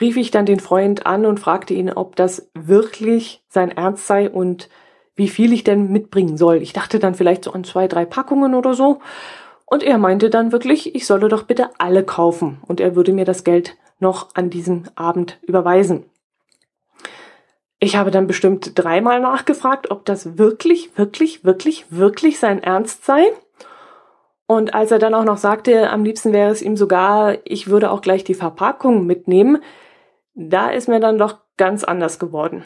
rief 0.00 0.16
ich 0.16 0.30
dann 0.30 0.46
den 0.46 0.60
Freund 0.60 1.06
an 1.06 1.26
und 1.26 1.38
fragte 1.38 1.74
ihn, 1.74 1.92
ob 1.92 2.16
das 2.16 2.50
wirklich 2.54 3.44
sein 3.48 3.70
Ernst 3.70 4.06
sei 4.06 4.28
und 4.28 4.68
wie 5.14 5.28
viel 5.28 5.52
ich 5.52 5.64
denn 5.64 5.90
mitbringen 5.90 6.36
soll. 6.36 6.62
Ich 6.62 6.72
dachte 6.72 6.98
dann 6.98 7.14
vielleicht 7.14 7.44
so 7.44 7.52
an 7.52 7.64
zwei, 7.64 7.88
drei 7.88 8.04
Packungen 8.04 8.54
oder 8.54 8.74
so. 8.74 9.00
Und 9.66 9.82
er 9.82 9.98
meinte 9.98 10.30
dann 10.30 10.52
wirklich, 10.52 10.94
ich 10.94 11.06
solle 11.06 11.28
doch 11.28 11.42
bitte 11.42 11.70
alle 11.78 12.02
kaufen 12.02 12.58
und 12.66 12.80
er 12.80 12.96
würde 12.96 13.12
mir 13.12 13.24
das 13.24 13.44
Geld 13.44 13.76
noch 14.00 14.28
an 14.34 14.48
diesem 14.48 14.84
Abend 14.94 15.38
überweisen. 15.42 16.06
Ich 17.80 17.96
habe 17.96 18.10
dann 18.10 18.26
bestimmt 18.26 18.72
dreimal 18.74 19.20
nachgefragt, 19.20 19.90
ob 19.90 20.04
das 20.04 20.36
wirklich, 20.36 20.96
wirklich, 20.98 21.44
wirklich, 21.44 21.86
wirklich 21.90 22.38
sein 22.38 22.62
Ernst 22.62 23.04
sei. 23.04 23.28
Und 24.46 24.74
als 24.74 24.90
er 24.90 24.98
dann 24.98 25.14
auch 25.14 25.24
noch 25.24 25.36
sagte, 25.36 25.90
am 25.90 26.04
liebsten 26.04 26.32
wäre 26.32 26.50
es 26.50 26.62
ihm 26.62 26.76
sogar, 26.76 27.36
ich 27.44 27.68
würde 27.68 27.90
auch 27.90 28.00
gleich 28.00 28.24
die 28.24 28.34
Verpackung 28.34 29.06
mitnehmen, 29.06 29.62
da 30.34 30.70
ist 30.70 30.88
mir 30.88 31.00
dann 31.00 31.18
doch 31.18 31.38
ganz 31.56 31.84
anders 31.84 32.18
geworden. 32.18 32.64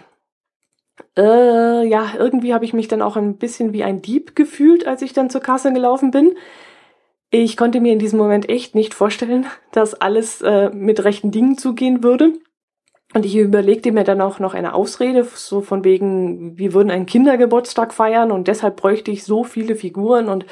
Äh, 1.17 1.87
ja, 1.87 2.13
irgendwie 2.17 2.55
habe 2.55 2.65
ich 2.65 2.73
mich 2.73 2.89
dann 2.89 3.03
auch 3.03 3.17
ein 3.17 3.37
bisschen 3.37 3.73
wie 3.73 3.83
ein 3.83 4.01
Dieb 4.01 4.37
gefühlt, 4.37 4.87
als 4.87 5.03
ich 5.03 5.13
dann 5.13 5.31
zur 5.31 5.41
Kasse 5.41 5.73
gelaufen 5.73 6.11
bin. 6.11 6.37
Ich 7.31 7.57
konnte 7.57 7.81
mir 7.81 7.93
in 7.93 7.99
diesem 7.99 8.19
Moment 8.19 8.49
echt 8.49 8.75
nicht 8.75 8.95
vorstellen, 8.95 9.47
dass 9.73 9.95
alles 9.95 10.41
äh, 10.43 10.71
mit 10.71 11.03
rechten 11.05 11.31
Dingen 11.31 11.59
zugehen 11.59 12.03
würde. 12.03 12.35
Und 13.15 13.27
ich 13.27 13.37
überlegte 13.37 13.93
mir 13.93 14.05
dann 14.05 14.21
auch 14.21 14.39
noch 14.39 14.55
eine 14.55 14.75
Ausrede, 14.75 15.25
so 15.25 15.61
von 15.61 15.85
wegen, 15.85 16.57
wir 16.57 16.73
würden 16.73 16.91
einen 16.91 17.07
Kindergeburtstag 17.07 17.93
feiern 17.93 18.33
und 18.33 18.49
deshalb 18.49 18.77
bräuchte 18.77 19.11
ich 19.11 19.25
so 19.25 19.45
viele 19.45 19.77
Figuren 19.77 20.29
und 20.29 20.47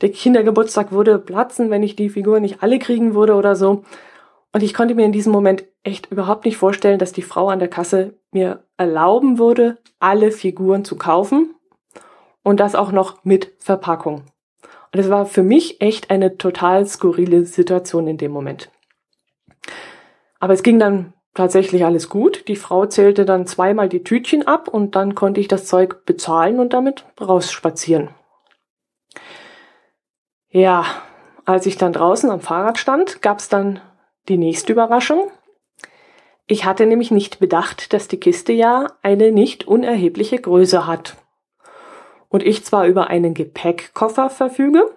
der 0.00 0.10
Kindergeburtstag 0.10 0.90
würde 0.90 1.18
platzen, 1.18 1.70
wenn 1.70 1.82
ich 1.82 1.94
die 1.94 2.08
Figuren 2.08 2.42
nicht 2.42 2.62
alle 2.62 2.78
kriegen 2.78 3.14
würde 3.14 3.34
oder 3.34 3.54
so. 3.54 3.84
Und 4.52 4.62
ich 4.62 4.74
konnte 4.74 4.94
mir 4.94 5.04
in 5.04 5.12
diesem 5.12 5.32
Moment 5.32 5.64
echt 5.82 6.10
überhaupt 6.10 6.44
nicht 6.44 6.56
vorstellen, 6.56 6.98
dass 6.98 7.12
die 7.12 7.22
Frau 7.22 7.48
an 7.48 7.58
der 7.58 7.68
Kasse 7.68 8.14
mir 8.32 8.64
erlauben 8.76 9.38
würde, 9.38 9.78
alle 10.00 10.30
Figuren 10.30 10.84
zu 10.84 10.96
kaufen 10.96 11.54
und 12.42 12.58
das 12.58 12.74
auch 12.74 12.92
noch 12.92 13.24
mit 13.24 13.52
Verpackung. 13.58 14.24
Und 14.92 15.00
es 15.00 15.08
war 15.08 15.24
für 15.24 15.42
mich 15.42 15.80
echt 15.80 16.10
eine 16.10 16.36
total 16.36 16.86
skurrile 16.86 17.44
Situation 17.44 18.06
in 18.08 18.18
dem 18.18 18.32
Moment. 18.32 18.70
Aber 20.38 20.52
es 20.52 20.62
ging 20.62 20.78
dann 20.78 21.14
tatsächlich 21.34 21.84
alles 21.84 22.08
gut. 22.08 22.48
Die 22.48 22.56
Frau 22.56 22.86
zählte 22.86 23.24
dann 23.24 23.46
zweimal 23.46 23.88
die 23.88 24.04
Tütchen 24.04 24.46
ab 24.46 24.68
und 24.68 24.96
dann 24.96 25.14
konnte 25.14 25.40
ich 25.40 25.48
das 25.48 25.66
Zeug 25.66 26.04
bezahlen 26.04 26.60
und 26.60 26.72
damit 26.72 27.04
rausspazieren. 27.20 28.10
Ja, 30.48 30.84
als 31.44 31.66
ich 31.66 31.76
dann 31.76 31.92
draußen 31.92 32.30
am 32.30 32.40
Fahrrad 32.40 32.78
stand, 32.78 33.22
gab 33.22 33.38
es 33.38 33.48
dann 33.48 33.80
die 34.28 34.36
nächste 34.36 34.72
Überraschung. 34.72 35.30
Ich 36.46 36.64
hatte 36.64 36.86
nämlich 36.86 37.10
nicht 37.10 37.38
bedacht, 37.38 37.92
dass 37.92 38.08
die 38.08 38.20
Kiste 38.20 38.52
ja 38.52 38.88
eine 39.02 39.32
nicht 39.32 39.66
unerhebliche 39.66 40.38
Größe 40.38 40.86
hat. 40.86 41.16
Und 42.28 42.42
ich 42.42 42.64
zwar 42.64 42.86
über 42.86 43.08
einen 43.08 43.34
Gepäckkoffer 43.34 44.30
verfüge, 44.30 44.90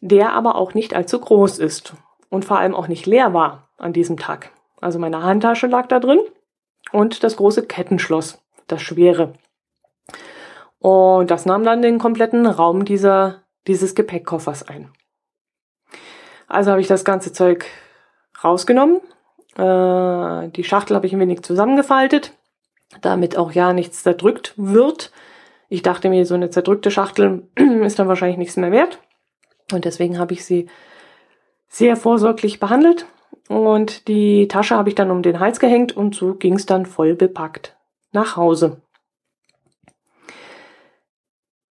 der 0.00 0.32
aber 0.32 0.56
auch 0.56 0.74
nicht 0.74 0.94
allzu 0.94 1.20
groß 1.20 1.58
ist 1.58 1.94
und 2.28 2.44
vor 2.44 2.58
allem 2.58 2.74
auch 2.74 2.88
nicht 2.88 3.06
leer 3.06 3.32
war 3.34 3.70
an 3.76 3.92
diesem 3.92 4.18
Tag. 4.18 4.50
Also 4.80 4.98
meine 4.98 5.22
Handtasche 5.22 5.66
lag 5.66 5.86
da 5.86 6.00
drin 6.00 6.20
und 6.92 7.22
das 7.22 7.36
große 7.36 7.66
Kettenschloss, 7.66 8.42
das 8.66 8.82
schwere. 8.82 9.34
Und 10.78 11.30
das 11.30 11.44
nahm 11.46 11.64
dann 11.64 11.82
den 11.82 11.98
kompletten 11.98 12.46
Raum 12.46 12.84
dieser, 12.84 13.42
dieses 13.66 13.94
Gepäckkoffers 13.94 14.66
ein. 14.66 14.90
Also 16.48 16.70
habe 16.70 16.80
ich 16.80 16.86
das 16.86 17.04
ganze 17.04 17.32
Zeug 17.32 17.66
rausgenommen. 18.42 19.00
Äh, 19.56 20.48
die 20.48 20.64
Schachtel 20.64 20.96
habe 20.96 21.06
ich 21.06 21.12
ein 21.12 21.20
wenig 21.20 21.42
zusammengefaltet, 21.42 22.32
damit 23.02 23.36
auch 23.36 23.52
ja 23.52 23.72
nichts 23.72 24.02
zerdrückt 24.02 24.54
wird. 24.56 25.12
Ich 25.68 25.82
dachte 25.82 26.08
mir, 26.08 26.24
so 26.26 26.34
eine 26.34 26.50
zerdrückte 26.50 26.90
Schachtel 26.90 27.48
ist 27.56 27.98
dann 27.98 28.08
wahrscheinlich 28.08 28.38
nichts 28.38 28.56
mehr 28.56 28.72
wert. 28.72 28.98
Und 29.72 29.84
deswegen 29.84 30.18
habe 30.18 30.32
ich 30.32 30.44
sie 30.44 30.68
sehr 31.68 31.96
vorsorglich 31.96 32.58
behandelt. 32.58 33.06
Und 33.48 34.08
die 34.08 34.46
Tasche 34.48 34.76
habe 34.76 34.88
ich 34.88 34.94
dann 34.94 35.10
um 35.10 35.22
den 35.22 35.40
Hals 35.40 35.58
gehängt 35.58 35.96
und 35.96 36.14
so 36.14 36.34
ging 36.34 36.54
es 36.54 36.66
dann 36.66 36.86
voll 36.86 37.14
bepackt 37.14 37.76
nach 38.12 38.36
Hause. 38.36 38.80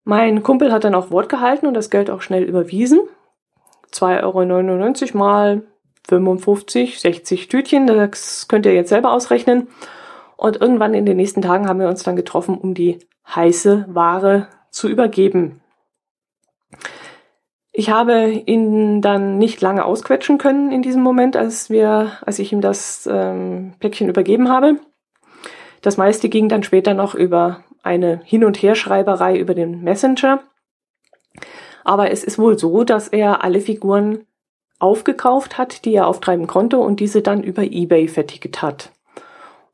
Mein 0.03 0.43
Kumpel 0.43 0.71
hat 0.71 0.83
dann 0.83 0.95
auch 0.95 1.11
Wort 1.11 1.29
gehalten 1.29 1.65
und 1.65 1.73
das 1.73 1.89
Geld 1.89 2.09
auch 2.09 2.21
schnell 2.21 2.43
überwiesen. 2.43 3.01
2,99 3.91 5.09
Euro 5.09 5.17
mal 5.17 5.63
55, 6.07 6.99
60 6.99 7.47
Tütchen, 7.47 7.87
das 7.87 8.47
könnt 8.47 8.65
ihr 8.65 8.73
jetzt 8.73 8.89
selber 8.89 9.11
ausrechnen. 9.11 9.67
Und 10.35 10.59
irgendwann 10.59 10.93
in 10.93 11.05
den 11.05 11.17
nächsten 11.17 11.41
Tagen 11.41 11.67
haben 11.67 11.79
wir 11.79 11.87
uns 11.87 12.03
dann 12.03 12.15
getroffen, 12.15 12.57
um 12.57 12.73
die 12.73 12.99
heiße 13.27 13.85
Ware 13.87 14.49
zu 14.71 14.89
übergeben. 14.89 15.61
Ich 17.75 17.89
habe 17.89 18.29
ihn 18.29 19.01
dann 19.01 19.39
nicht 19.39 19.59
lange 19.59 19.83
ausquetschen 19.83 20.37
können 20.37 20.71
in 20.71 20.83
diesem 20.83 21.01
Moment, 21.01 21.35
als 21.35 21.71
wir, 21.71 22.11
als 22.21 22.37
ich 22.37 22.53
ihm 22.53 22.61
das 22.61 23.09
ähm, 23.11 23.73
Päckchen 23.79 24.09
übergeben 24.09 24.47
habe. 24.47 24.77
Das 25.81 25.97
meiste 25.97 26.29
ging 26.29 26.49
dann 26.49 26.61
später 26.61 26.93
noch 26.93 27.15
über 27.15 27.63
eine 27.81 28.21
Hin- 28.25 28.45
und 28.45 28.61
Herschreiberei 28.61 29.37
über 29.39 29.55
den 29.55 29.81
Messenger. 29.81 30.43
Aber 31.83 32.11
es 32.11 32.23
ist 32.23 32.37
wohl 32.37 32.59
so, 32.59 32.83
dass 32.83 33.07
er 33.07 33.43
alle 33.43 33.59
Figuren 33.59 34.27
aufgekauft 34.77 35.57
hat, 35.57 35.83
die 35.83 35.95
er 35.95 36.07
auftreiben 36.07 36.45
konnte 36.45 36.77
und 36.77 36.99
diese 36.99 37.23
dann 37.23 37.41
über 37.41 37.63
eBay 37.63 38.07
verticket 38.07 38.61
hat. 38.61 38.91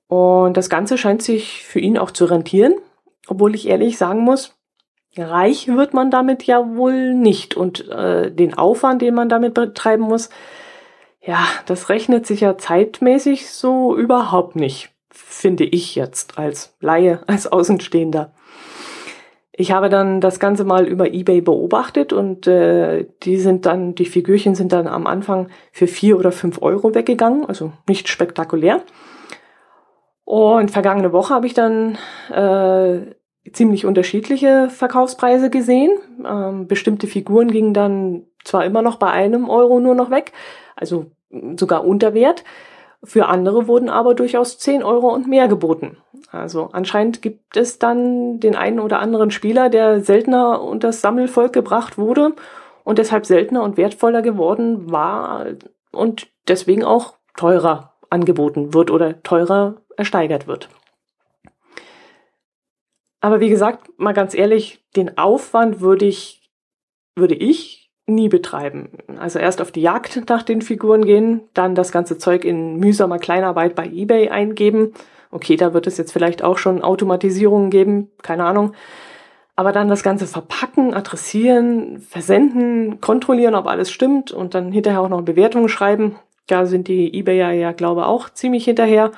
Und 0.08 0.56
das 0.56 0.70
Ganze 0.70 0.98
scheint 0.98 1.22
sich 1.22 1.64
für 1.66 1.80
ihn 1.80 1.98
auch 1.98 2.12
zu 2.12 2.26
rentieren, 2.26 2.76
obwohl 3.28 3.56
ich 3.56 3.68
ehrlich 3.68 3.98
sagen 3.98 4.22
muss, 4.22 4.59
reich 5.22 5.68
wird 5.68 5.94
man 5.94 6.12
damit 6.12 6.44
ja 6.44 6.76
wohl 6.76 7.14
nicht. 7.14 7.56
Und 7.56 7.88
äh, 7.90 8.32
den 8.32 8.54
Aufwand, 8.54 9.02
den 9.02 9.16
man 9.16 9.30
damit 9.30 9.54
betreiben 9.54 10.04
muss, 10.04 10.30
ja, 11.22 11.46
das 11.66 11.90
rechnet 11.90 12.26
sich 12.26 12.42
ja 12.42 12.58
zeitmäßig 12.58 13.50
so 13.50 13.96
überhaupt 13.96 14.56
nicht, 14.56 14.92
finde 15.10 15.66
ich 15.66 15.96
jetzt 15.96 16.38
als 16.38 16.76
Laie, 16.80 17.22
als 17.28 17.48
Außenstehender. 17.48 18.34
Ich 19.52 19.74
habe 19.74 19.90
dann 19.90 20.22
das 20.22 20.40
Ganze 20.40 20.64
mal 20.64 20.88
über 20.88 21.14
eBay 21.14 21.42
beobachtet 21.42 22.14
und 22.14 22.48
äh, 22.48 23.08
die 23.24 23.36
sind 23.36 23.66
dann, 23.66 23.94
die 23.94 24.06
Figürchen 24.06 24.56
sind 24.56 24.72
dann 24.72 24.88
am 24.88 25.06
Anfang 25.06 25.50
für 25.74 25.88
vier 25.88 26.18
oder 26.18 26.32
fünf 26.32 26.62
Euro 26.62 26.96
weggegangen, 26.96 27.46
also 27.46 27.74
nicht 27.86 28.08
spektakulär. 28.08 28.82
Und 30.24 30.72
vergangene 30.72 31.12
Woche 31.12 31.34
habe 31.34 31.46
ich 31.46 31.54
dann 31.54 31.98
äh, 32.32 33.14
ziemlich 33.54 33.86
unterschiedliche 33.86 34.70
Verkaufspreise 34.70 35.50
gesehen. 35.50 35.92
Ähm, 36.26 36.68
bestimmte 36.68 37.08
Figuren 37.08 37.50
gingen 37.52 37.74
dann 37.74 38.24
zwar 38.44 38.66
immer 38.66 38.82
noch 38.82 38.98
bei 38.98 39.10
einem 39.10 39.50
Euro 39.50 39.80
nur 39.80 39.96
noch 39.96 40.12
weg, 40.12 40.32
also 40.76 41.08
sogar 41.58 41.86
unter 41.86 42.14
Wert. 42.14 42.44
Für 43.04 43.28
andere 43.28 43.68
wurden 43.68 43.90
aber 43.90 44.14
durchaus 44.14 44.58
10 44.60 44.84
Euro 44.84 45.14
und 45.14 45.28
mehr 45.28 45.48
geboten. 45.48 45.98
Also 46.32 46.70
anscheinend 46.74 47.22
gibt 47.22 47.56
es 47.56 47.80
dann 47.80 48.40
den 48.40 48.56
einen 48.56 48.80
oder 48.80 49.00
anderen 49.00 49.32
Spieler, 49.32 49.70
der 49.70 50.02
seltener 50.02 50.62
unter 50.62 50.90
das 50.90 51.02
Sammelvolk 51.02 51.54
gebracht 51.54 51.98
wurde 51.98 52.34
und 52.84 52.98
deshalb 52.98 53.26
seltener 53.26 53.64
und 53.64 53.78
wertvoller 53.78 54.22
geworden 54.22 54.92
war 54.92 55.46
und 55.92 56.28
deswegen 56.48 56.84
auch 56.84 57.14
teurer 57.38 57.94
angeboten 58.10 58.74
wird 58.74 58.92
oder 58.92 59.24
teurer 59.24 59.78
ersteigert 59.96 60.48
wird. 60.48 60.70
Aber 63.22 63.40
wie 63.40 63.50
gesagt, 63.50 63.90
mal 63.98 64.14
ganz 64.14 64.34
ehrlich, 64.34 64.84
den 64.96 65.18
Aufwand 65.18 65.82
würde 65.82 66.06
ich, 66.06 66.50
würde 67.16 67.36
ich 67.36 67.92
nie 68.06 68.30
betreiben. 68.30 68.90
Also 69.20 69.40
erst 69.40 69.62
auf 69.62 69.72
die 69.72 69.82
Jagd 69.82 70.30
nach 70.30 70.44
den 70.44 70.62
Figuren 70.62 71.06
gehen, 71.06 71.42
dann 71.54 71.76
das 71.76 71.92
ganze 71.92 72.18
Zeug 72.18 72.44
in 72.44 72.78
mühsamer 72.78 73.20
Kleinarbeit 73.20 73.76
bei 73.76 73.86
eBay 73.86 74.30
eingeben 74.30 74.94
Okay, 75.32 75.58
da 75.58 75.74
wird 75.74 75.86
es 75.86 75.98
jetzt 75.98 76.12
vielleicht 76.12 76.44
auch 76.44 76.58
schon 76.58 76.82
Automatisierungen 76.82 77.70
geben, 77.70 78.10
keine 78.24 78.46
Ahnung. 78.46 78.74
Aber 79.56 79.72
dann 79.72 79.90
das 79.90 80.04
Ganze 80.04 80.26
verpacken, 80.26 80.94
adressieren, 80.94 82.00
versenden, 82.00 83.00
kontrollieren, 83.02 83.56
ob 83.56 83.68
alles 83.68 83.92
stimmt 83.92 84.32
und 84.32 84.56
dann 84.56 84.72
hinterher 84.72 85.02
auch 85.02 85.10
noch 85.10 85.22
Bewertungen 85.22 85.70
schreiben. 85.70 86.16
Da 86.48 86.66
sind 86.66 86.88
die 86.88 87.14
Ebayer 87.14 87.52
ja, 87.52 87.74
glaube 87.74 88.08
auch 88.08 88.30
ziemlich 88.30 88.66
hinterher. 88.66 89.12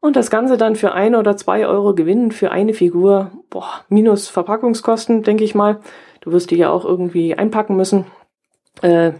Und 0.00 0.14
das 0.14 0.30
Ganze 0.30 0.56
dann 0.56 0.76
für 0.76 0.92
ein 0.92 1.14
oder 1.14 1.36
zwei 1.36 1.66
Euro 1.66 1.94
gewinnen 1.94 2.30
für 2.30 2.52
eine 2.52 2.72
Figur, 2.72 3.32
boah, 3.50 3.84
minus 3.88 4.28
Verpackungskosten, 4.28 5.22
denke 5.22 5.44
ich 5.44 5.54
mal. 5.54 5.80
Du 6.20 6.32
wirst 6.32 6.50
die 6.50 6.56
ja 6.56 6.70
auch 6.70 6.84
irgendwie 6.84 7.34
einpacken 7.34 7.76
müssen. 7.76 8.06
Äh, 8.82 9.12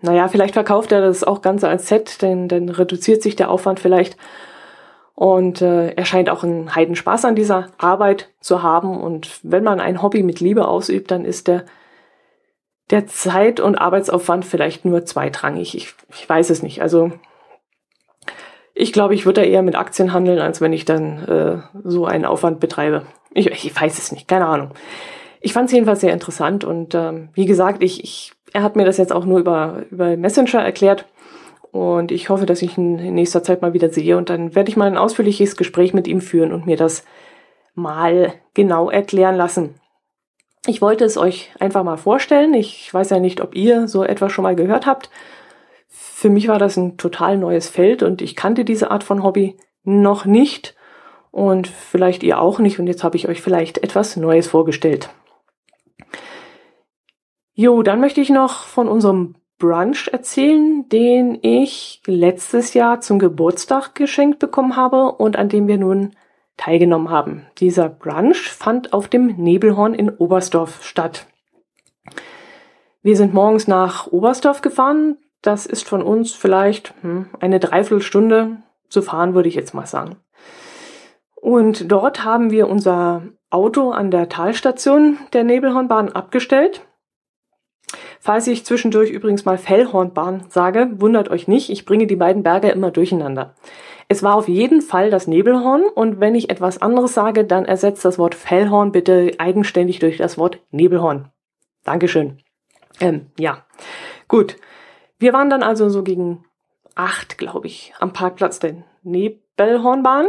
naja, 0.00 0.28
vielleicht 0.28 0.54
verkauft 0.54 0.90
er 0.92 1.00
das 1.00 1.22
auch 1.22 1.42
Ganze 1.42 1.68
als 1.68 1.88
Set, 1.88 2.22
denn 2.22 2.48
dann 2.48 2.68
reduziert 2.68 3.22
sich 3.22 3.36
der 3.36 3.50
Aufwand 3.50 3.78
vielleicht. 3.80 4.16
Und 5.14 5.62
äh, 5.62 5.90
er 5.90 6.04
scheint 6.04 6.30
auch 6.30 6.44
einen 6.44 6.74
Heidenspaß 6.74 7.24
an 7.24 7.34
dieser 7.34 7.68
Arbeit 7.78 8.30
zu 8.40 8.62
haben. 8.62 9.00
Und 9.00 9.40
wenn 9.42 9.64
man 9.64 9.80
ein 9.80 10.00
Hobby 10.02 10.22
mit 10.22 10.38
Liebe 10.38 10.68
ausübt, 10.68 11.10
dann 11.10 11.24
ist 11.24 11.48
der, 11.48 11.64
der 12.90 13.06
Zeit- 13.08 13.58
und 13.58 13.76
Arbeitsaufwand 13.76 14.44
vielleicht 14.44 14.84
nur 14.84 15.04
zweitrangig. 15.04 15.76
Ich, 15.76 15.94
ich 16.10 16.28
weiß 16.28 16.50
es 16.50 16.62
nicht. 16.62 16.82
Also 16.82 17.12
ich 18.80 18.92
glaube, 18.92 19.14
ich 19.14 19.26
würde 19.26 19.40
da 19.40 19.46
eher 19.46 19.62
mit 19.62 19.74
Aktien 19.74 20.12
handeln, 20.12 20.38
als 20.38 20.60
wenn 20.60 20.72
ich 20.72 20.84
dann 20.84 21.24
äh, 21.26 21.58
so 21.82 22.06
einen 22.06 22.24
Aufwand 22.24 22.60
betreibe. 22.60 23.02
Ich, 23.34 23.48
ich 23.48 23.80
weiß 23.80 23.98
es 23.98 24.12
nicht, 24.12 24.28
keine 24.28 24.46
Ahnung. 24.46 24.70
Ich 25.40 25.52
fand 25.52 25.66
es 25.66 25.72
jedenfalls 25.72 26.00
sehr 26.00 26.12
interessant 26.12 26.62
und 26.62 26.94
ähm, 26.94 27.30
wie 27.34 27.44
gesagt, 27.44 27.82
ich, 27.82 28.04
ich, 28.04 28.32
er 28.52 28.62
hat 28.62 28.76
mir 28.76 28.84
das 28.84 28.96
jetzt 28.96 29.12
auch 29.12 29.24
nur 29.24 29.40
über, 29.40 29.82
über 29.90 30.16
Messenger 30.16 30.62
erklärt. 30.62 31.06
Und 31.72 32.12
ich 32.12 32.28
hoffe, 32.28 32.46
dass 32.46 32.62
ich 32.62 32.78
ihn 32.78 33.00
in 33.00 33.14
nächster 33.14 33.42
Zeit 33.42 33.62
mal 33.62 33.72
wieder 33.72 33.88
sehe. 33.88 34.16
Und 34.16 34.30
dann 34.30 34.54
werde 34.54 34.70
ich 34.70 34.76
mal 34.76 34.86
ein 34.86 34.96
ausführliches 34.96 35.56
Gespräch 35.56 35.92
mit 35.92 36.06
ihm 36.06 36.20
führen 36.20 36.52
und 36.52 36.64
mir 36.64 36.76
das 36.76 37.04
mal 37.74 38.32
genau 38.54 38.90
erklären 38.90 39.34
lassen. 39.34 39.74
Ich 40.66 40.80
wollte 40.80 41.04
es 41.04 41.18
euch 41.18 41.50
einfach 41.58 41.82
mal 41.82 41.98
vorstellen. 41.98 42.54
Ich 42.54 42.94
weiß 42.94 43.10
ja 43.10 43.18
nicht, 43.18 43.40
ob 43.40 43.56
ihr 43.56 43.88
so 43.88 44.04
etwas 44.04 44.32
schon 44.32 44.44
mal 44.44 44.56
gehört 44.56 44.86
habt. 44.86 45.10
Für 46.20 46.30
mich 46.30 46.48
war 46.48 46.58
das 46.58 46.76
ein 46.76 46.96
total 46.96 47.38
neues 47.38 47.68
Feld 47.68 48.02
und 48.02 48.22
ich 48.22 48.34
kannte 48.34 48.64
diese 48.64 48.90
Art 48.90 49.04
von 49.04 49.22
Hobby 49.22 49.56
noch 49.84 50.24
nicht 50.24 50.74
und 51.30 51.68
vielleicht 51.68 52.24
ihr 52.24 52.40
auch 52.40 52.58
nicht. 52.58 52.80
Und 52.80 52.88
jetzt 52.88 53.04
habe 53.04 53.16
ich 53.16 53.28
euch 53.28 53.40
vielleicht 53.40 53.78
etwas 53.84 54.16
Neues 54.16 54.48
vorgestellt. 54.48 55.10
Jo, 57.54 57.84
dann 57.84 58.00
möchte 58.00 58.20
ich 58.20 58.30
noch 58.30 58.64
von 58.64 58.88
unserem 58.88 59.36
Brunch 59.60 60.08
erzählen, 60.08 60.88
den 60.88 61.38
ich 61.40 62.02
letztes 62.04 62.74
Jahr 62.74 63.00
zum 63.00 63.20
Geburtstag 63.20 63.94
geschenkt 63.94 64.40
bekommen 64.40 64.74
habe 64.74 65.12
und 65.12 65.36
an 65.36 65.48
dem 65.48 65.68
wir 65.68 65.78
nun 65.78 66.16
teilgenommen 66.56 67.10
haben. 67.10 67.46
Dieser 67.58 67.88
Brunch 67.88 68.50
fand 68.50 68.92
auf 68.92 69.06
dem 69.06 69.36
Nebelhorn 69.36 69.94
in 69.94 70.10
Oberstdorf 70.10 70.82
statt. 70.82 71.28
Wir 73.02 73.16
sind 73.16 73.34
morgens 73.34 73.68
nach 73.68 74.08
Oberstdorf 74.08 74.62
gefahren. 74.62 75.16
Das 75.42 75.66
ist 75.66 75.88
von 75.88 76.02
uns 76.02 76.32
vielleicht 76.32 76.94
hm, 77.02 77.30
eine 77.40 77.60
Dreiviertelstunde 77.60 78.58
zu 78.88 79.02
fahren, 79.02 79.34
würde 79.34 79.48
ich 79.48 79.54
jetzt 79.54 79.74
mal 79.74 79.86
sagen. 79.86 80.16
Und 81.36 81.90
dort 81.90 82.24
haben 82.24 82.50
wir 82.50 82.68
unser 82.68 83.22
Auto 83.50 83.90
an 83.90 84.10
der 84.10 84.28
Talstation 84.28 85.18
der 85.32 85.44
Nebelhornbahn 85.44 86.10
abgestellt 86.10 86.82
Falls 88.20 88.46
ich 88.46 88.64
zwischendurch 88.64 89.10
übrigens 89.10 89.44
mal 89.44 89.58
Fellhornbahn 89.58 90.44
sage, 90.48 90.90
wundert 90.96 91.30
euch 91.30 91.48
nicht, 91.48 91.70
ich 91.70 91.84
bringe 91.84 92.06
die 92.06 92.16
beiden 92.16 92.42
Berge 92.42 92.68
immer 92.68 92.90
durcheinander. 92.90 93.54
Es 94.08 94.22
war 94.22 94.34
auf 94.34 94.48
jeden 94.48 94.82
Fall 94.82 95.10
das 95.10 95.26
Nebelhorn 95.26 95.84
und 95.94 96.18
wenn 96.18 96.34
ich 96.34 96.50
etwas 96.50 96.80
anderes 96.80 97.14
sage, 97.14 97.44
dann 97.44 97.64
ersetzt 97.64 98.04
das 98.04 98.18
Wort 98.18 98.34
Fellhorn 98.34 98.92
bitte 98.92 99.32
eigenständig 99.38 99.98
durch 99.98 100.16
das 100.16 100.38
Wort 100.38 100.60
Nebelhorn. 100.70 101.30
Dankeschön. 101.84 102.38
Ähm, 103.00 103.26
ja, 103.38 103.64
gut. 104.26 104.56
Wir 105.18 105.32
waren 105.32 105.50
dann 105.50 105.62
also 105.62 105.88
so 105.88 106.02
gegen 106.02 106.44
acht, 106.94 107.38
glaube 107.38 107.66
ich, 107.66 107.92
am 107.98 108.12
Parkplatz 108.12 108.58
der 108.58 108.84
Nebelhornbahn, 109.02 110.28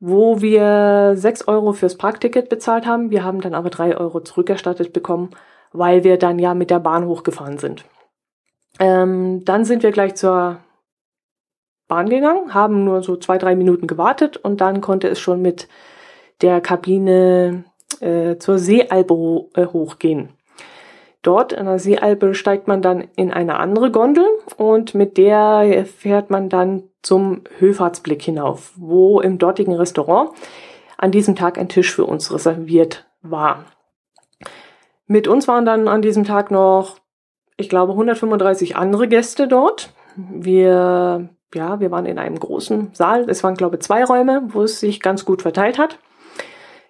wo 0.00 0.40
wir 0.40 1.12
sechs 1.16 1.46
Euro 1.48 1.72
fürs 1.72 1.96
Parkticket 1.96 2.48
bezahlt 2.48 2.86
haben. 2.86 3.10
Wir 3.10 3.24
haben 3.24 3.40
dann 3.40 3.54
aber 3.54 3.70
drei 3.70 3.96
Euro 3.96 4.20
zurückerstattet 4.20 4.92
bekommen 4.92 5.30
weil 5.72 6.04
wir 6.04 6.18
dann 6.18 6.38
ja 6.38 6.54
mit 6.54 6.70
der 6.70 6.80
Bahn 6.80 7.06
hochgefahren 7.06 7.58
sind. 7.58 7.84
Ähm, 8.78 9.44
dann 9.44 9.64
sind 9.64 9.82
wir 9.82 9.92
gleich 9.92 10.14
zur 10.14 10.58
Bahn 11.88 12.08
gegangen, 12.08 12.54
haben 12.54 12.84
nur 12.84 13.02
so 13.02 13.16
zwei, 13.16 13.38
drei 13.38 13.54
Minuten 13.54 13.86
gewartet 13.86 14.36
und 14.36 14.60
dann 14.60 14.80
konnte 14.80 15.08
es 15.08 15.20
schon 15.20 15.42
mit 15.42 15.68
der 16.40 16.60
Kabine 16.60 17.64
äh, 18.00 18.36
zur 18.38 18.58
Seealbe 18.58 19.48
äh, 19.54 19.66
hochgehen. 19.66 20.30
Dort 21.22 21.52
in 21.52 21.66
der 21.66 21.78
Seealbe 21.78 22.34
steigt 22.34 22.66
man 22.66 22.82
dann 22.82 23.04
in 23.14 23.32
eine 23.32 23.58
andere 23.58 23.92
Gondel 23.92 24.26
und 24.56 24.94
mit 24.94 25.16
der 25.16 25.86
fährt 25.86 26.30
man 26.30 26.48
dann 26.48 26.82
zum 27.00 27.42
Höfahrtsblick 27.58 28.22
hinauf, 28.22 28.72
wo 28.76 29.20
im 29.20 29.38
dortigen 29.38 29.74
Restaurant 29.74 30.30
an 30.98 31.12
diesem 31.12 31.36
Tag 31.36 31.58
ein 31.58 31.68
Tisch 31.68 31.94
für 31.94 32.04
uns 32.04 32.32
reserviert 32.32 33.06
war. 33.22 33.64
Mit 35.06 35.28
uns 35.28 35.46
waren 35.46 35.64
dann 35.64 35.88
an 35.88 36.02
diesem 36.02 36.24
Tag 36.24 36.50
noch, 36.50 36.98
ich 37.56 37.68
glaube, 37.68 37.92
135 37.92 38.76
andere 38.76 39.06
Gäste 39.06 39.46
dort. 39.46 39.90
Wir, 40.16 41.28
ja, 41.54 41.80
wir 41.80 41.90
waren 41.90 42.06
in 42.06 42.18
einem 42.18 42.38
großen 42.38 42.90
Saal. 42.94 43.28
Es 43.28 43.44
waren, 43.44 43.54
glaube 43.54 43.76
ich, 43.76 43.82
zwei 43.82 44.04
Räume, 44.04 44.42
wo 44.48 44.62
es 44.62 44.80
sich 44.80 45.00
ganz 45.00 45.24
gut 45.24 45.42
verteilt 45.42 45.78
hat. 45.78 45.98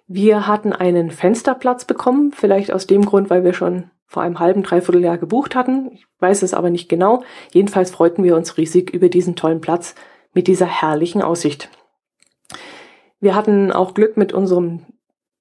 Wir 0.07 0.47
hatten 0.47 0.73
einen 0.73 1.11
Fensterplatz 1.11 1.85
bekommen, 1.85 2.31
vielleicht 2.31 2.71
aus 2.71 2.87
dem 2.87 3.05
Grund, 3.05 3.29
weil 3.29 3.43
wir 3.43 3.53
schon 3.53 3.89
vor 4.13 4.21
einem 4.21 4.39
halben, 4.39 4.61
dreiviertel 4.61 5.03
Jahr 5.03 5.17
gebucht 5.17 5.55
hatten. 5.55 5.89
Ich 5.91 6.05
weiß 6.19 6.43
es 6.43 6.53
aber 6.53 6.69
nicht 6.69 6.87
genau. 6.87 7.23
Jedenfalls 7.51 7.89
freuten 7.89 8.23
wir 8.23 8.35
uns 8.35 8.57
riesig 8.57 8.91
über 8.91 9.09
diesen 9.09 9.35
tollen 9.35 9.59
Platz 9.59 9.95
mit 10.33 10.45
dieser 10.45 10.67
herrlichen 10.67 11.23
Aussicht. 11.23 11.69
Wir 13.19 13.33
hatten 13.33 13.71
auch 13.71 13.95
Glück 13.95 14.15
mit 14.15 14.31
unserem 14.31 14.81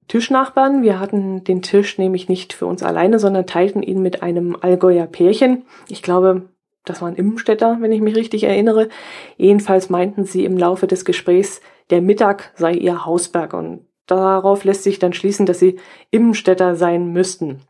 Tischnachbarn. 0.08 0.82
Wir 0.82 0.98
hatten 1.00 1.44
den 1.44 1.60
Tisch 1.60 1.98
nämlich 1.98 2.30
nicht 2.30 2.54
für 2.54 2.64
uns 2.66 2.82
alleine, 2.82 3.18
sondern 3.18 3.46
teilten 3.46 3.82
ihn 3.82 4.00
mit 4.00 4.22
einem 4.22 4.56
Allgäuer 4.58 5.06
Pärchen. 5.06 5.64
Ich 5.88 6.02
glaube, 6.02 6.48
das 6.86 7.02
waren 7.02 7.14
Immenstädter, 7.14 7.76
wenn 7.80 7.92
ich 7.92 8.00
mich 8.00 8.16
richtig 8.16 8.44
erinnere. 8.44 8.88
Jedenfalls 9.36 9.90
meinten 9.90 10.24
sie 10.24 10.46
im 10.46 10.56
Laufe 10.56 10.86
des 10.86 11.04
Gesprächs, 11.04 11.60
der 11.90 12.00
Mittag 12.00 12.52
sei 12.56 12.72
ihr 12.72 13.04
Hausberg 13.04 13.52
und 13.52 13.86
darauf 14.06 14.64
lässt 14.64 14.82
sich 14.82 14.98
dann 14.98 15.12
schließen, 15.12 15.44
dass 15.44 15.58
sie 15.58 15.78
Immenstädter 16.10 16.74
sein 16.74 17.12
müssten. 17.12 17.60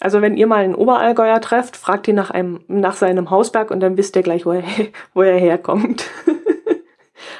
Also 0.00 0.22
wenn 0.22 0.36
ihr 0.36 0.46
mal 0.46 0.64
einen 0.64 0.74
Oberallgäuer 0.74 1.40
trefft, 1.40 1.76
fragt 1.76 2.08
ihn 2.08 2.14
nach 2.14 2.30
einem, 2.30 2.60
nach 2.68 2.94
seinem 2.94 3.30
Hausberg 3.30 3.70
und 3.70 3.80
dann 3.80 3.96
wisst 3.96 4.16
ihr 4.16 4.22
gleich, 4.22 4.46
wo 4.46 4.52
er, 4.52 4.64
wo 5.14 5.22
er 5.22 5.38
herkommt. 5.38 6.06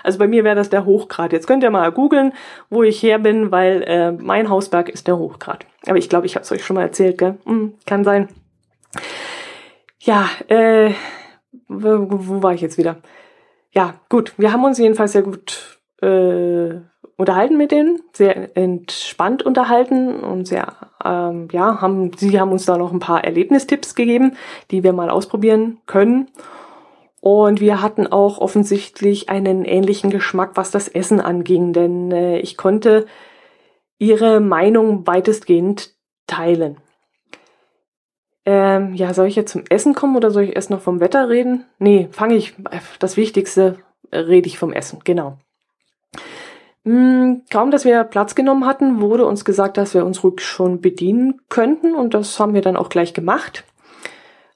Also 0.02 0.18
bei 0.18 0.28
mir 0.28 0.44
wäre 0.44 0.56
das 0.56 0.70
der 0.70 0.84
Hochgrad. 0.84 1.32
Jetzt 1.32 1.46
könnt 1.46 1.62
ihr 1.62 1.70
mal 1.70 1.90
googeln, 1.92 2.32
wo 2.70 2.82
ich 2.82 3.02
her 3.02 3.18
bin, 3.18 3.50
weil 3.50 3.82
äh, 3.82 4.12
mein 4.12 4.48
Hausberg 4.48 4.88
ist 4.88 5.06
der 5.06 5.18
Hochgrad. 5.18 5.66
Aber 5.86 5.98
ich 5.98 6.08
glaube, 6.08 6.26
ich 6.26 6.36
habe 6.36 6.44
es 6.44 6.52
euch 6.52 6.64
schon 6.64 6.76
mal 6.76 6.82
erzählt, 6.82 7.18
gell? 7.18 7.38
Hm, 7.44 7.74
kann 7.86 8.04
sein. 8.04 8.28
Ja, 9.98 10.28
äh, 10.48 10.92
wo, 11.68 12.06
wo 12.10 12.42
war 12.42 12.54
ich 12.54 12.60
jetzt 12.60 12.78
wieder? 12.78 12.96
Ja, 13.72 13.94
gut. 14.08 14.32
Wir 14.36 14.52
haben 14.52 14.64
uns 14.64 14.78
jedenfalls 14.78 15.12
sehr 15.12 15.22
gut 15.22 15.80
äh, 16.02 16.80
unterhalten 17.20 17.56
mit 17.56 17.70
denen, 17.70 18.00
sehr 18.12 18.56
entspannt 18.56 19.42
unterhalten 19.42 20.20
und 20.20 20.48
sehr, 20.48 20.74
ähm, 21.04 21.48
ja, 21.52 21.80
haben, 21.80 22.12
sie 22.16 22.40
haben 22.40 22.50
uns 22.50 22.64
da 22.64 22.76
noch 22.76 22.92
ein 22.92 22.98
paar 22.98 23.22
Erlebnistipps 23.22 23.94
gegeben, 23.94 24.36
die 24.70 24.82
wir 24.82 24.92
mal 24.92 25.10
ausprobieren 25.10 25.78
können. 25.86 26.28
Und 27.20 27.60
wir 27.60 27.82
hatten 27.82 28.06
auch 28.06 28.38
offensichtlich 28.38 29.28
einen 29.28 29.64
ähnlichen 29.66 30.10
Geschmack, 30.10 30.52
was 30.54 30.70
das 30.70 30.88
Essen 30.88 31.20
anging, 31.20 31.74
denn 31.74 32.10
äh, 32.10 32.38
ich 32.38 32.56
konnte 32.56 33.06
ihre 33.98 34.40
Meinung 34.40 35.06
weitestgehend 35.06 35.94
teilen. 36.26 36.78
Ähm, 38.46 38.94
ja, 38.94 39.12
soll 39.12 39.26
ich 39.26 39.36
jetzt 39.36 39.52
zum 39.52 39.64
Essen 39.68 39.94
kommen 39.94 40.16
oder 40.16 40.30
soll 40.30 40.44
ich 40.44 40.56
erst 40.56 40.70
noch 40.70 40.80
vom 40.80 41.00
Wetter 41.00 41.28
reden? 41.28 41.66
Nee, 41.78 42.08
fange 42.10 42.36
ich, 42.36 42.54
das 42.98 43.18
Wichtigste 43.18 43.76
rede 44.10 44.48
ich 44.48 44.58
vom 44.58 44.72
Essen, 44.72 45.00
genau. 45.04 45.36
Hm, 46.84 47.42
kaum, 47.50 47.70
dass 47.70 47.84
wir 47.84 48.04
Platz 48.04 48.34
genommen 48.34 48.64
hatten, 48.64 49.00
wurde 49.00 49.26
uns 49.26 49.44
gesagt, 49.44 49.76
dass 49.76 49.92
wir 49.92 50.04
uns 50.04 50.24
ruhig 50.24 50.40
schon 50.40 50.80
bedienen 50.80 51.40
könnten 51.48 51.94
und 51.94 52.14
das 52.14 52.40
haben 52.40 52.54
wir 52.54 52.62
dann 52.62 52.76
auch 52.76 52.88
gleich 52.88 53.12
gemacht. 53.12 53.64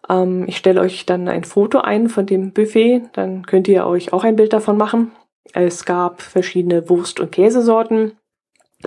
Ähm, 0.09 0.45
ich 0.47 0.57
stelle 0.57 0.81
euch 0.81 1.05
dann 1.05 1.29
ein 1.29 1.45
Foto 1.45 1.81
ein 1.81 2.09
von 2.09 2.27
dem 2.27 2.53
Buffet, 2.53 3.03
dann 3.13 3.45
könnt 3.45 3.69
ihr 3.69 3.87
euch 3.87 4.13
auch 4.13 4.25
ein 4.25 4.37
Bild 4.37 4.53
davon 4.53 4.79
machen. 4.79 5.13
Es 5.53 5.85
gab 5.85 6.23
verschiedene 6.23 6.89
Wurst- 6.89 7.21
und 7.21 7.31
Käsesorten, 7.31 8.13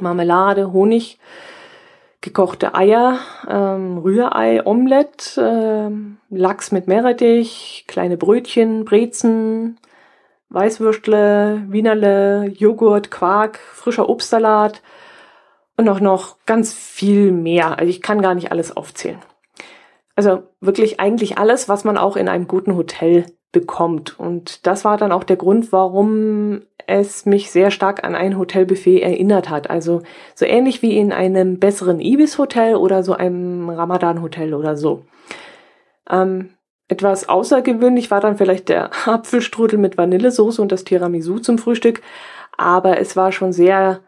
Marmelade, 0.02 0.74
Honig, 0.74 1.20
gekochte 2.22 2.74
Eier, 2.74 3.20
ähm, 3.48 4.00
Rührei, 4.00 4.66
Omelette, 4.66 5.40
ähm, 5.40 6.18
Lachs 6.30 6.72
mit 6.72 6.88
Meerrettich, 6.88 7.86
kleine 7.88 8.18
Brötchen, 8.18 8.84
Brezen, 8.84 9.78
Weißwürstle, 10.50 11.64
Wienerle, 11.68 12.48
Joghurt, 12.48 13.12
Quark, 13.12 13.60
frischer 13.60 14.10
Obstsalat 14.10 14.82
und 15.76 15.90
auch 15.90 16.00
noch 16.00 16.38
ganz 16.46 16.74
viel 16.74 17.32
mehr. 17.32 17.78
Also 17.78 17.90
ich 17.90 18.02
kann 18.02 18.22
gar 18.22 18.36
nicht 18.36 18.52
alles 18.52 18.76
aufzählen. 18.76 19.20
Also 20.16 20.44
wirklich 20.62 21.00
eigentlich 21.00 21.38
alles, 21.38 21.70
was 21.70 21.84
man 21.84 21.98
auch 21.98 22.16
in 22.16 22.28
einem 22.28 22.48
guten 22.48 22.76
Hotel 22.76 23.26
bekommt. 23.52 24.20
Und 24.20 24.66
das 24.66 24.84
war 24.84 24.98
dann 24.98 25.12
auch 25.12 25.24
der 25.24 25.36
Grund, 25.36 25.72
warum 25.72 26.62
es 26.88 27.26
mich 27.26 27.52
sehr 27.52 27.70
stark 27.70 28.04
an 28.04 28.16
ein 28.16 28.38
Hotelbuffet 28.38 29.02
erinnert 29.02 29.50
hat. 29.50 29.70
Also 29.70 30.02
so 30.34 30.46
ähnlich 30.46 30.82
wie 30.82 30.98
in 30.98 31.12
einem 31.12 31.60
besseren 31.60 32.00
Ibis-Hotel 32.00 32.76
oder 32.76 33.04
so 33.04 33.14
einem 33.14 33.70
Ramadan-Hotel 33.70 34.54
oder 34.54 34.76
so. 34.76 35.04
Ähm, 36.10 36.50
etwas 36.88 37.28
außergewöhnlich 37.28 38.12
war 38.12 38.22
dann 38.22 38.38
vielleicht 38.38 38.70
der 38.70 38.92
Apfelstrudel 39.08 39.80
mit 39.80 39.98
Vanillesoße 39.98 40.62
und 40.62 40.72
das 40.72 40.84
Tiramisu 40.84 41.40
zum 41.40 41.58
Frühstück, 41.58 42.02
aber 42.58 43.00
es 43.00 43.16
war 43.16 43.32
schon 43.32 43.54
sehr, 43.54 44.02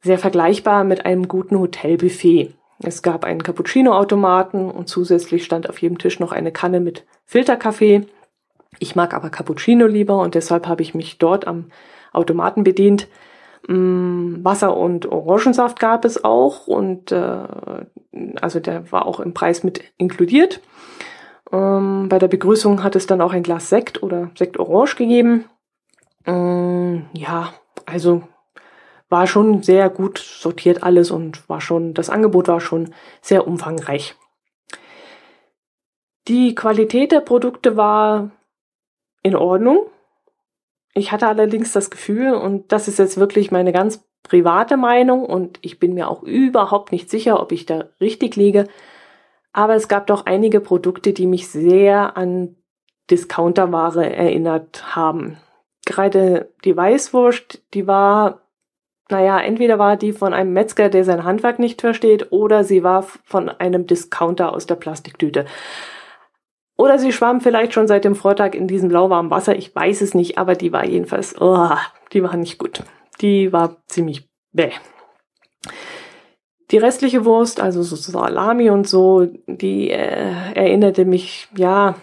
sehr 0.00 0.18
vergleichbar 0.18 0.84
mit 0.84 1.06
einem 1.06 1.28
guten 1.28 1.58
Hotelbuffet. 1.58 2.54
Es 2.80 3.02
gab 3.02 3.24
einen 3.24 3.42
Cappuccino-Automaten 3.42 4.70
und 4.70 4.88
zusätzlich 4.88 5.44
stand 5.44 5.68
auf 5.68 5.82
jedem 5.82 5.98
Tisch 5.98 6.20
noch 6.20 6.30
eine 6.30 6.52
Kanne 6.52 6.78
mit 6.78 7.04
Filterkaffee. 7.24 8.06
Ich 8.78 8.94
mag 8.94 9.14
aber 9.14 9.30
Cappuccino 9.30 9.86
lieber 9.86 10.18
und 10.18 10.36
deshalb 10.36 10.68
habe 10.68 10.82
ich 10.82 10.94
mich 10.94 11.18
dort 11.18 11.46
am 11.46 11.70
Automaten 12.12 12.62
bedient. 12.62 13.08
Mm, 13.66 14.44
Wasser 14.44 14.76
und 14.76 15.06
Orangensaft 15.06 15.80
gab 15.80 16.04
es 16.04 16.22
auch 16.22 16.68
und 16.68 17.10
äh, 17.10 17.38
also 18.40 18.60
der 18.60 18.92
war 18.92 19.06
auch 19.06 19.18
im 19.18 19.34
Preis 19.34 19.64
mit 19.64 19.82
inkludiert. 19.96 20.60
Ähm, 21.52 22.08
bei 22.08 22.18
der 22.18 22.28
Begrüßung 22.28 22.82
hat 22.82 22.96
es 22.96 23.06
dann 23.06 23.20
auch 23.20 23.32
ein 23.32 23.42
Glas 23.42 23.68
Sekt 23.68 24.02
oder 24.02 24.30
Sekt 24.36 24.58
Orange 24.58 24.96
gegeben. 24.96 25.44
Ähm, 26.26 27.06
ja, 27.12 27.52
also 27.86 28.22
war 29.08 29.26
schon 29.26 29.62
sehr 29.62 29.88
gut 29.88 30.18
sortiert 30.18 30.82
alles 30.82 31.10
und 31.10 31.48
war 31.48 31.60
schon, 31.60 31.94
das 31.94 32.10
Angebot 32.10 32.48
war 32.48 32.60
schon 32.60 32.92
sehr 33.22 33.46
umfangreich. 33.46 34.14
Die 36.28 36.54
Qualität 36.54 37.10
der 37.10 37.20
Produkte 37.20 37.78
war 37.78 38.30
in 39.22 39.34
Ordnung. 39.34 39.86
Ich 40.92 41.10
hatte 41.10 41.26
allerdings 41.26 41.72
das 41.72 41.90
Gefühl, 41.90 42.34
und 42.34 42.70
das 42.70 42.86
ist 42.88 42.98
jetzt 42.98 43.18
wirklich 43.18 43.50
meine 43.50 43.72
ganz 43.72 44.04
private 44.24 44.76
Meinung, 44.76 45.24
und 45.24 45.58
ich 45.62 45.78
bin 45.78 45.94
mir 45.94 46.08
auch 46.08 46.22
überhaupt 46.22 46.92
nicht 46.92 47.08
sicher, 47.08 47.40
ob 47.40 47.52
ich 47.52 47.64
da 47.64 47.86
richtig 48.00 48.36
liege, 48.36 48.66
aber 49.52 49.74
es 49.74 49.88
gab 49.88 50.06
doch 50.06 50.26
einige 50.26 50.60
Produkte, 50.60 51.12
die 51.12 51.26
mich 51.26 51.48
sehr 51.48 52.16
an 52.16 52.56
Discounterware 53.10 54.14
erinnert 54.14 54.94
haben. 54.94 55.38
Gerade 55.86 56.52
die 56.64 56.76
Weißwurst, 56.76 57.62
die 57.72 57.86
war, 57.86 58.42
naja, 59.08 59.40
entweder 59.40 59.78
war 59.78 59.96
die 59.96 60.12
von 60.12 60.34
einem 60.34 60.52
Metzger, 60.52 60.90
der 60.90 61.04
sein 61.04 61.24
Handwerk 61.24 61.58
nicht 61.58 61.80
versteht, 61.80 62.30
oder 62.30 62.64
sie 62.64 62.82
war 62.82 63.02
von 63.02 63.48
einem 63.48 63.86
Discounter 63.86 64.52
aus 64.52 64.66
der 64.66 64.74
Plastiktüte. 64.74 65.46
Oder 66.76 66.98
sie 66.98 67.12
schwamm 67.12 67.40
vielleicht 67.40 67.72
schon 67.72 67.88
seit 67.88 68.04
dem 68.04 68.14
Vortag 68.14 68.54
in 68.54 68.68
diesem 68.68 68.90
lauwarmen 68.90 69.30
Wasser, 69.30 69.56
ich 69.56 69.74
weiß 69.74 70.00
es 70.02 70.14
nicht, 70.14 70.38
aber 70.38 70.54
die 70.54 70.72
war 70.72 70.84
jedenfalls, 70.84 71.40
oh, 71.40 71.70
die 72.12 72.22
war 72.22 72.36
nicht 72.36 72.58
gut. 72.58 72.82
Die 73.20 73.52
war 73.52 73.78
ziemlich 73.88 74.28
bäh. 74.52 74.70
Die 76.70 76.78
restliche 76.78 77.24
Wurst, 77.24 77.60
also 77.60 77.82
so 77.82 77.96
Salami 77.96 78.70
und 78.70 78.86
so, 78.86 79.26
die 79.46 79.90
äh, 79.90 80.52
erinnerte 80.54 81.04
mich, 81.06 81.48
ja, 81.56 81.94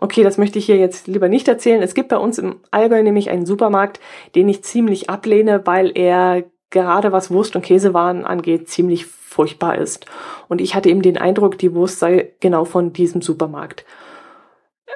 okay, 0.00 0.22
das 0.22 0.38
möchte 0.38 0.58
ich 0.58 0.66
hier 0.66 0.76
jetzt 0.76 1.06
lieber 1.06 1.28
nicht 1.28 1.48
erzählen. 1.48 1.82
Es 1.82 1.94
gibt 1.94 2.08
bei 2.08 2.16
uns 2.16 2.38
im 2.38 2.60
Allgäu 2.70 3.02
nämlich 3.02 3.30
einen 3.30 3.46
Supermarkt, 3.46 4.00
den 4.34 4.48
ich 4.48 4.64
ziemlich 4.64 5.10
ablehne, 5.10 5.66
weil 5.66 5.92
er 5.94 6.44
gerade 6.70 7.12
was 7.12 7.30
Wurst- 7.30 7.56
und 7.56 7.62
Käsewaren 7.62 8.24
angeht, 8.24 8.68
ziemlich 8.68 9.06
furchtbar 9.06 9.76
ist. 9.76 10.06
Und 10.48 10.60
ich 10.60 10.74
hatte 10.74 10.88
eben 10.88 11.02
den 11.02 11.18
Eindruck, 11.18 11.58
die 11.58 11.74
Wurst 11.74 11.98
sei 11.98 12.32
genau 12.40 12.64
von 12.64 12.92
diesem 12.92 13.22
Supermarkt. 13.22 13.84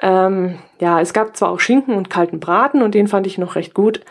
Ähm, 0.01 0.57
ja, 0.79 0.99
es 0.99 1.13
gab 1.13 1.37
zwar 1.37 1.49
auch 1.49 1.59
Schinken 1.59 1.95
und 1.95 2.09
kalten 2.09 2.39
Braten 2.39 2.81
und 2.81 2.95
den 2.95 3.07
fand 3.07 3.27
ich 3.27 3.37
noch 3.37 3.55
recht 3.55 3.73
gut, 3.73 4.01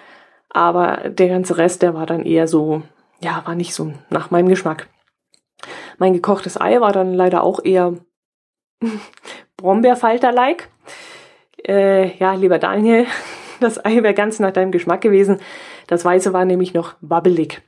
aber 0.49 1.11
der 1.11 1.29
ganze 1.29 1.59
Rest, 1.59 1.83
der 1.83 1.95
war 1.95 2.07
dann 2.07 2.25
eher 2.25 2.47
so, 2.47 2.83
ja, 3.23 3.43
war 3.45 3.55
nicht 3.55 3.75
so 3.75 3.93
nach 4.11 4.31
meinem 4.31 4.49
Geschmack. 4.49 4.89
Mein 5.99 6.13
gekochtes 6.13 6.61
Ei 6.61 6.81
war 6.81 6.93
dann 6.93 7.15
leider 7.15 7.43
auch 7.43 7.65
eher 7.65 7.95
Brombeerfalter-like. 9.57 10.69
Äh, 11.67 12.17
ja, 12.19 12.35
lieber 12.35 12.59
Daniel, 12.59 13.07
das 13.61 13.85
Ei 13.85 14.03
wäre 14.03 14.15
ganz 14.15 14.41
nach 14.41 14.53
deinem 14.53 14.73
Geschmack 14.73 15.01
gewesen. 15.01 15.39
Das 15.87 16.05
Weiße 16.05 16.33
war 16.33 16.45
nämlich 16.45 16.75
noch 16.75 16.95
wabbelig. 17.01 17.63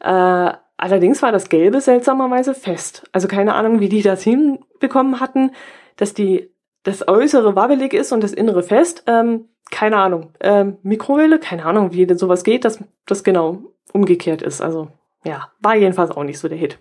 Äh, 0.00 0.52
allerdings 0.76 1.22
war 1.22 1.32
das 1.32 1.48
Gelbe 1.48 1.80
seltsamerweise 1.80 2.54
fest. 2.54 3.08
Also 3.12 3.28
keine 3.28 3.54
Ahnung, 3.54 3.80
wie 3.80 3.88
die 3.88 4.02
das 4.02 4.22
hinbekommen 4.22 5.20
hatten, 5.20 5.52
dass 5.96 6.12
die 6.12 6.50
das 6.82 7.08
Äußere 7.08 7.56
wabbelig 7.56 7.94
ist 7.94 8.12
und 8.12 8.22
das 8.22 8.34
Innere 8.34 8.62
fest. 8.62 9.04
Ähm, 9.06 9.48
keine 9.70 9.96
Ahnung. 9.96 10.34
Ähm, 10.40 10.76
Mikrowelle, 10.82 11.38
keine 11.38 11.64
Ahnung, 11.64 11.92
wie 11.92 12.06
denn 12.06 12.18
sowas 12.18 12.44
geht, 12.44 12.66
dass 12.66 12.84
das 13.06 13.24
genau 13.24 13.73
umgekehrt 13.94 14.42
ist. 14.42 14.60
Also 14.60 14.88
ja, 15.24 15.50
war 15.60 15.74
jedenfalls 15.76 16.10
auch 16.10 16.24
nicht 16.24 16.38
so 16.38 16.48
der 16.48 16.58
Hit. 16.58 16.78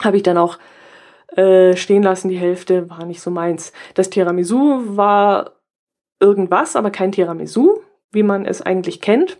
Habe 0.00 0.18
ich 0.18 0.22
dann 0.22 0.36
auch 0.36 0.58
äh, 1.36 1.76
stehen 1.76 2.02
lassen, 2.02 2.28
die 2.28 2.38
Hälfte 2.38 2.90
war 2.90 3.06
nicht 3.06 3.20
so 3.20 3.30
meins. 3.30 3.72
Das 3.94 4.10
Tiramisu 4.10 4.96
war 4.96 5.52
irgendwas, 6.20 6.76
aber 6.76 6.90
kein 6.90 7.12
Tiramisu, 7.12 7.80
wie 8.10 8.22
man 8.22 8.44
es 8.44 8.60
eigentlich 8.60 9.00
kennt. 9.00 9.38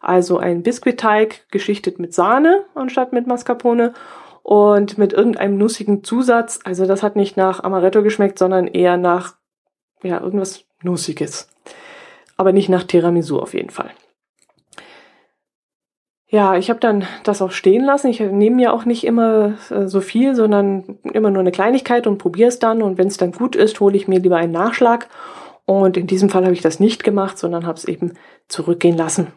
Also 0.00 0.38
ein 0.38 0.62
Biskuitteig 0.62 1.50
geschichtet 1.50 1.98
mit 1.98 2.14
Sahne 2.14 2.64
anstatt 2.74 3.12
mit 3.12 3.26
Mascarpone 3.26 3.94
und 4.42 4.98
mit 4.98 5.12
irgendeinem 5.12 5.58
nussigen 5.58 6.04
Zusatz. 6.04 6.60
Also 6.64 6.86
das 6.86 7.02
hat 7.02 7.16
nicht 7.16 7.36
nach 7.36 7.62
Amaretto 7.64 8.02
geschmeckt, 8.02 8.38
sondern 8.38 8.66
eher 8.66 8.96
nach 8.96 9.36
ja 10.02 10.20
irgendwas 10.20 10.64
Nussiges. 10.82 11.50
Aber 12.36 12.52
nicht 12.52 12.68
nach 12.68 12.84
Tiramisu 12.84 13.38
auf 13.38 13.54
jeden 13.54 13.70
Fall. 13.70 13.90
Ja, 16.30 16.58
ich 16.58 16.68
habe 16.68 16.78
dann 16.78 17.06
das 17.24 17.40
auch 17.40 17.52
stehen 17.52 17.84
lassen. 17.84 18.08
Ich 18.08 18.20
nehme 18.20 18.56
mir 18.56 18.74
auch 18.74 18.84
nicht 18.84 19.04
immer 19.04 19.54
äh, 19.70 19.86
so 19.86 20.02
viel, 20.02 20.34
sondern 20.34 20.98
immer 21.02 21.30
nur 21.30 21.40
eine 21.40 21.52
Kleinigkeit 21.52 22.06
und 22.06 22.18
probiere 22.18 22.48
es 22.48 22.58
dann. 22.58 22.82
Und 22.82 22.98
wenn 22.98 23.08
es 23.08 23.16
dann 23.16 23.32
gut 23.32 23.56
ist, 23.56 23.80
hole 23.80 23.96
ich 23.96 24.08
mir 24.08 24.18
lieber 24.18 24.36
einen 24.36 24.52
Nachschlag. 24.52 25.08
Und 25.64 25.96
in 25.96 26.06
diesem 26.06 26.28
Fall 26.28 26.44
habe 26.44 26.52
ich 26.52 26.60
das 26.60 26.80
nicht 26.80 27.02
gemacht, 27.02 27.38
sondern 27.38 27.66
habe 27.66 27.78
es 27.78 27.86
eben 27.86 28.12
zurückgehen 28.46 28.96
lassen. 28.96 29.28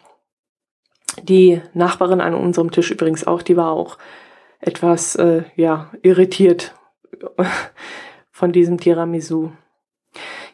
Die 1.23 1.62
Nachbarin 1.73 2.19
an 2.19 2.34
unserem 2.34 2.71
Tisch 2.71 2.91
übrigens 2.91 3.25
auch, 3.25 3.41
die 3.41 3.58
war 3.58 3.71
auch 3.71 3.97
etwas 4.60 5.15
äh, 5.15 5.43
ja 5.56 5.91
irritiert 6.01 6.75
von 8.32 8.51
diesem 8.51 8.80
Tiramisu. 8.80 9.51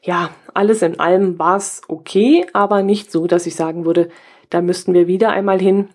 Ja, 0.04 0.30
alles 0.54 0.84
in 0.84 1.00
allem 1.00 1.38
war 1.40 1.58
es 1.58 1.82
okay, 1.88 2.46
aber 2.54 2.84
nicht 2.84 3.12
so, 3.12 3.28
dass 3.28 3.48
ich 3.48 3.56
sagen 3.56 3.86
würde, 3.86 4.10
da 4.50 4.62
müssten 4.62 4.94
wir 4.94 5.08
wieder 5.08 5.32
einmal 5.32 5.60
hin 5.60 5.90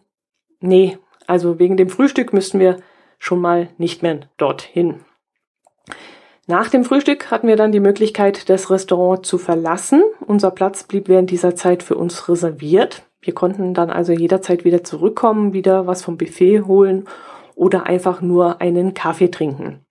nee, 0.63 0.99
also 1.27 1.59
wegen 1.59 1.77
dem 1.77 1.89
Frühstück 1.89 2.33
müssten 2.33 2.59
wir 2.59 2.79
schon 3.19 3.41
mal 3.41 3.69
nicht 3.79 4.03
mehr 4.03 4.21
dorthin. 4.37 5.01
Nach 6.47 6.69
dem 6.69 6.85
Frühstück 6.85 7.31
hatten 7.31 7.47
wir 7.47 7.57
dann 7.57 7.71
die 7.71 7.81
Möglichkeit, 7.81 8.49
das 8.49 8.69
Restaurant 8.69 9.25
zu 9.25 9.39
verlassen. 9.39 10.03
Unser 10.27 10.51
Platz 10.51 10.83
blieb 10.83 11.09
während 11.09 11.31
dieser 11.31 11.55
Zeit 11.55 11.83
für 11.83 11.95
uns 11.95 12.29
reserviert. 12.29 13.05
Wir 13.21 13.33
konnten 13.33 13.75
dann 13.75 13.91
also 13.91 14.13
jederzeit 14.13 14.65
wieder 14.65 14.83
zurückkommen, 14.83 15.53
wieder 15.53 15.87
was 15.87 16.03
vom 16.03 16.17
Buffet 16.17 16.63
holen 16.63 17.05
oder 17.55 17.87
einfach 17.87 18.21
nur 18.21 18.61
einen 18.61 18.93
Kaffee 18.93 19.31
trinken. 19.31 19.87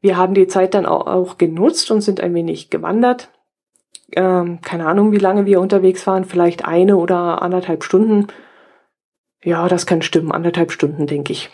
Wir 0.00 0.16
haben 0.16 0.34
die 0.34 0.48
Zeit 0.48 0.74
dann 0.74 0.86
auch, 0.86 1.38
genutzt 1.38 1.90
und 1.90 2.00
sind 2.00 2.20
ein 2.20 2.34
wenig 2.34 2.70
gewandert. 2.70 3.30
Ähm, 4.16 4.60
keine 4.62 4.86
Ahnung, 4.86 5.12
wie 5.12 5.18
lange 5.18 5.46
wir 5.46 5.60
unterwegs 5.60 6.06
waren, 6.06 6.24
vielleicht 6.24 6.64
eine 6.64 6.96
oder 6.96 7.42
anderthalb 7.42 7.84
Stunden. 7.84 8.28
Ja, 9.42 9.68
das 9.68 9.86
kann 9.86 10.02
stimmen, 10.02 10.32
anderthalb 10.32 10.72
Stunden, 10.72 11.06
denke 11.06 11.32
ich. 11.32 11.50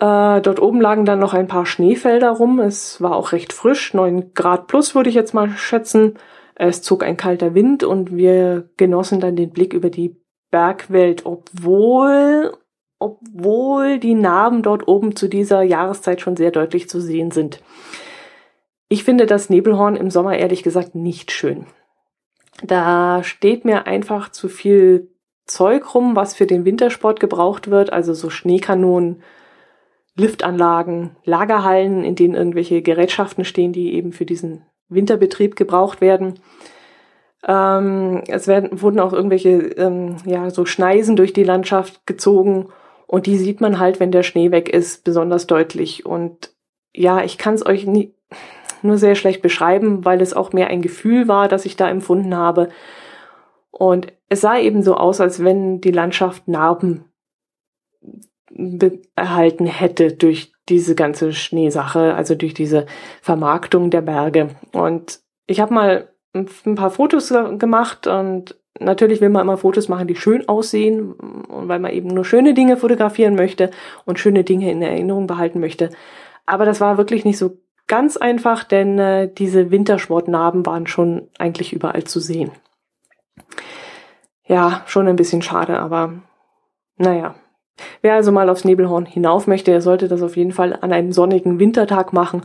Äh, 0.00 0.40
dort 0.40 0.60
oben 0.60 0.80
lagen 0.80 1.04
dann 1.04 1.18
noch 1.18 1.34
ein 1.34 1.48
paar 1.48 1.66
Schneefelder 1.66 2.30
rum. 2.30 2.60
Es 2.60 3.00
war 3.02 3.16
auch 3.16 3.32
recht 3.32 3.52
frisch, 3.52 3.94
neun 3.94 4.32
Grad 4.34 4.68
plus 4.68 4.94
würde 4.94 5.08
ich 5.08 5.16
jetzt 5.16 5.34
mal 5.34 5.50
schätzen. 5.50 6.14
Es 6.54 6.82
zog 6.82 7.02
ein 7.02 7.16
kalter 7.16 7.54
Wind 7.54 7.82
und 7.82 8.14
wir 8.14 8.68
genossen 8.76 9.20
dann 9.20 9.36
den 9.36 9.50
Blick 9.50 9.72
über 9.72 9.90
die 9.90 10.16
Bergwelt, 10.50 11.26
obwohl, 11.26 12.56
obwohl 12.98 13.98
die 13.98 14.14
Narben 14.14 14.62
dort 14.62 14.86
oben 14.88 15.16
zu 15.16 15.28
dieser 15.28 15.62
Jahreszeit 15.62 16.20
schon 16.20 16.36
sehr 16.36 16.50
deutlich 16.50 16.88
zu 16.88 17.00
sehen 17.00 17.30
sind. 17.30 17.60
Ich 18.88 19.04
finde 19.04 19.26
das 19.26 19.50
Nebelhorn 19.50 19.96
im 19.96 20.10
Sommer 20.10 20.36
ehrlich 20.36 20.62
gesagt 20.62 20.94
nicht 20.94 21.30
schön. 21.30 21.66
Da 22.62 23.22
steht 23.22 23.64
mir 23.64 23.86
einfach 23.86 24.30
zu 24.30 24.48
viel 24.48 25.10
Zeug 25.48 25.94
rum, 25.94 26.14
was 26.14 26.34
für 26.34 26.46
den 26.46 26.64
Wintersport 26.64 27.20
gebraucht 27.20 27.70
wird, 27.70 27.92
also 27.92 28.14
so 28.14 28.30
Schneekanonen, 28.30 29.22
Liftanlagen, 30.14 31.16
Lagerhallen, 31.24 32.04
in 32.04 32.14
denen 32.14 32.34
irgendwelche 32.34 32.82
Gerätschaften 32.82 33.44
stehen, 33.44 33.72
die 33.72 33.94
eben 33.94 34.12
für 34.12 34.26
diesen 34.26 34.62
Winterbetrieb 34.88 35.56
gebraucht 35.56 36.00
werden. 36.00 36.40
Ähm, 37.46 38.22
es 38.26 38.46
werden, 38.46 38.82
wurden 38.82 39.00
auch 39.00 39.12
irgendwelche 39.12 39.50
ähm, 39.50 40.16
ja, 40.24 40.50
so 40.50 40.64
Schneisen 40.66 41.16
durch 41.16 41.32
die 41.32 41.44
Landschaft 41.44 42.06
gezogen 42.06 42.68
und 43.08 43.26
die 43.26 43.38
sieht 43.38 43.60
man 43.60 43.78
halt, 43.78 44.00
wenn 44.00 44.12
der 44.12 44.22
Schnee 44.22 44.50
weg 44.50 44.68
ist, 44.68 45.02
besonders 45.02 45.46
deutlich. 45.46 46.04
Und 46.04 46.52
ja, 46.94 47.24
ich 47.24 47.38
kann 47.38 47.54
es 47.54 47.64
euch 47.64 47.86
nie, 47.86 48.14
nur 48.82 48.98
sehr 48.98 49.14
schlecht 49.14 49.40
beschreiben, 49.40 50.04
weil 50.04 50.20
es 50.20 50.34
auch 50.34 50.52
mehr 50.52 50.68
ein 50.68 50.82
Gefühl 50.82 51.26
war, 51.26 51.48
das 51.48 51.64
ich 51.64 51.76
da 51.76 51.88
empfunden 51.88 52.36
habe. 52.36 52.68
Und 53.78 54.12
es 54.28 54.40
sah 54.40 54.58
eben 54.58 54.82
so 54.82 54.96
aus, 54.96 55.20
als 55.20 55.44
wenn 55.44 55.80
die 55.80 55.92
Landschaft 55.92 56.48
Narben 56.48 57.04
erhalten 59.14 59.66
hätte 59.66 60.12
durch 60.12 60.52
diese 60.68 60.96
ganze 60.96 61.32
Schneesache, 61.32 62.14
also 62.14 62.34
durch 62.34 62.54
diese 62.54 62.86
Vermarktung 63.22 63.90
der 63.90 64.00
Berge. 64.00 64.48
Und 64.72 65.20
ich 65.46 65.60
habe 65.60 65.72
mal 65.72 66.08
ein 66.34 66.74
paar 66.74 66.90
Fotos 66.90 67.32
gemacht 67.58 68.08
und 68.08 68.56
natürlich 68.80 69.20
will 69.20 69.28
man 69.28 69.42
immer 69.42 69.56
Fotos 69.56 69.88
machen, 69.88 70.08
die 70.08 70.16
schön 70.16 70.48
aussehen 70.48 71.12
und 71.12 71.68
weil 71.68 71.78
man 71.78 71.92
eben 71.92 72.08
nur 72.08 72.24
schöne 72.24 72.54
Dinge 72.54 72.76
fotografieren 72.76 73.36
möchte 73.36 73.70
und 74.04 74.18
schöne 74.18 74.42
Dinge 74.42 74.72
in 74.72 74.82
Erinnerung 74.82 75.28
behalten 75.28 75.60
möchte. 75.60 75.90
Aber 76.46 76.64
das 76.64 76.80
war 76.80 76.98
wirklich 76.98 77.24
nicht 77.24 77.38
so 77.38 77.58
ganz 77.86 78.16
einfach, 78.16 78.64
denn 78.64 78.98
äh, 78.98 79.32
diese 79.32 79.70
Wintersportnarben 79.70 80.66
waren 80.66 80.88
schon 80.88 81.28
eigentlich 81.38 81.72
überall 81.72 82.04
zu 82.04 82.18
sehen. 82.18 82.50
Ja, 84.48 84.82
schon 84.86 85.06
ein 85.06 85.16
bisschen 85.16 85.42
schade, 85.42 85.78
aber 85.78 86.14
naja. 86.96 87.34
Wer 88.02 88.14
also 88.14 88.32
mal 88.32 88.48
aufs 88.48 88.64
Nebelhorn 88.64 89.06
hinauf 89.06 89.46
möchte, 89.46 89.70
der 89.70 89.82
sollte 89.82 90.08
das 90.08 90.22
auf 90.22 90.36
jeden 90.36 90.52
Fall 90.52 90.76
an 90.80 90.92
einem 90.92 91.12
sonnigen 91.12 91.60
Wintertag 91.60 92.12
machen. 92.12 92.42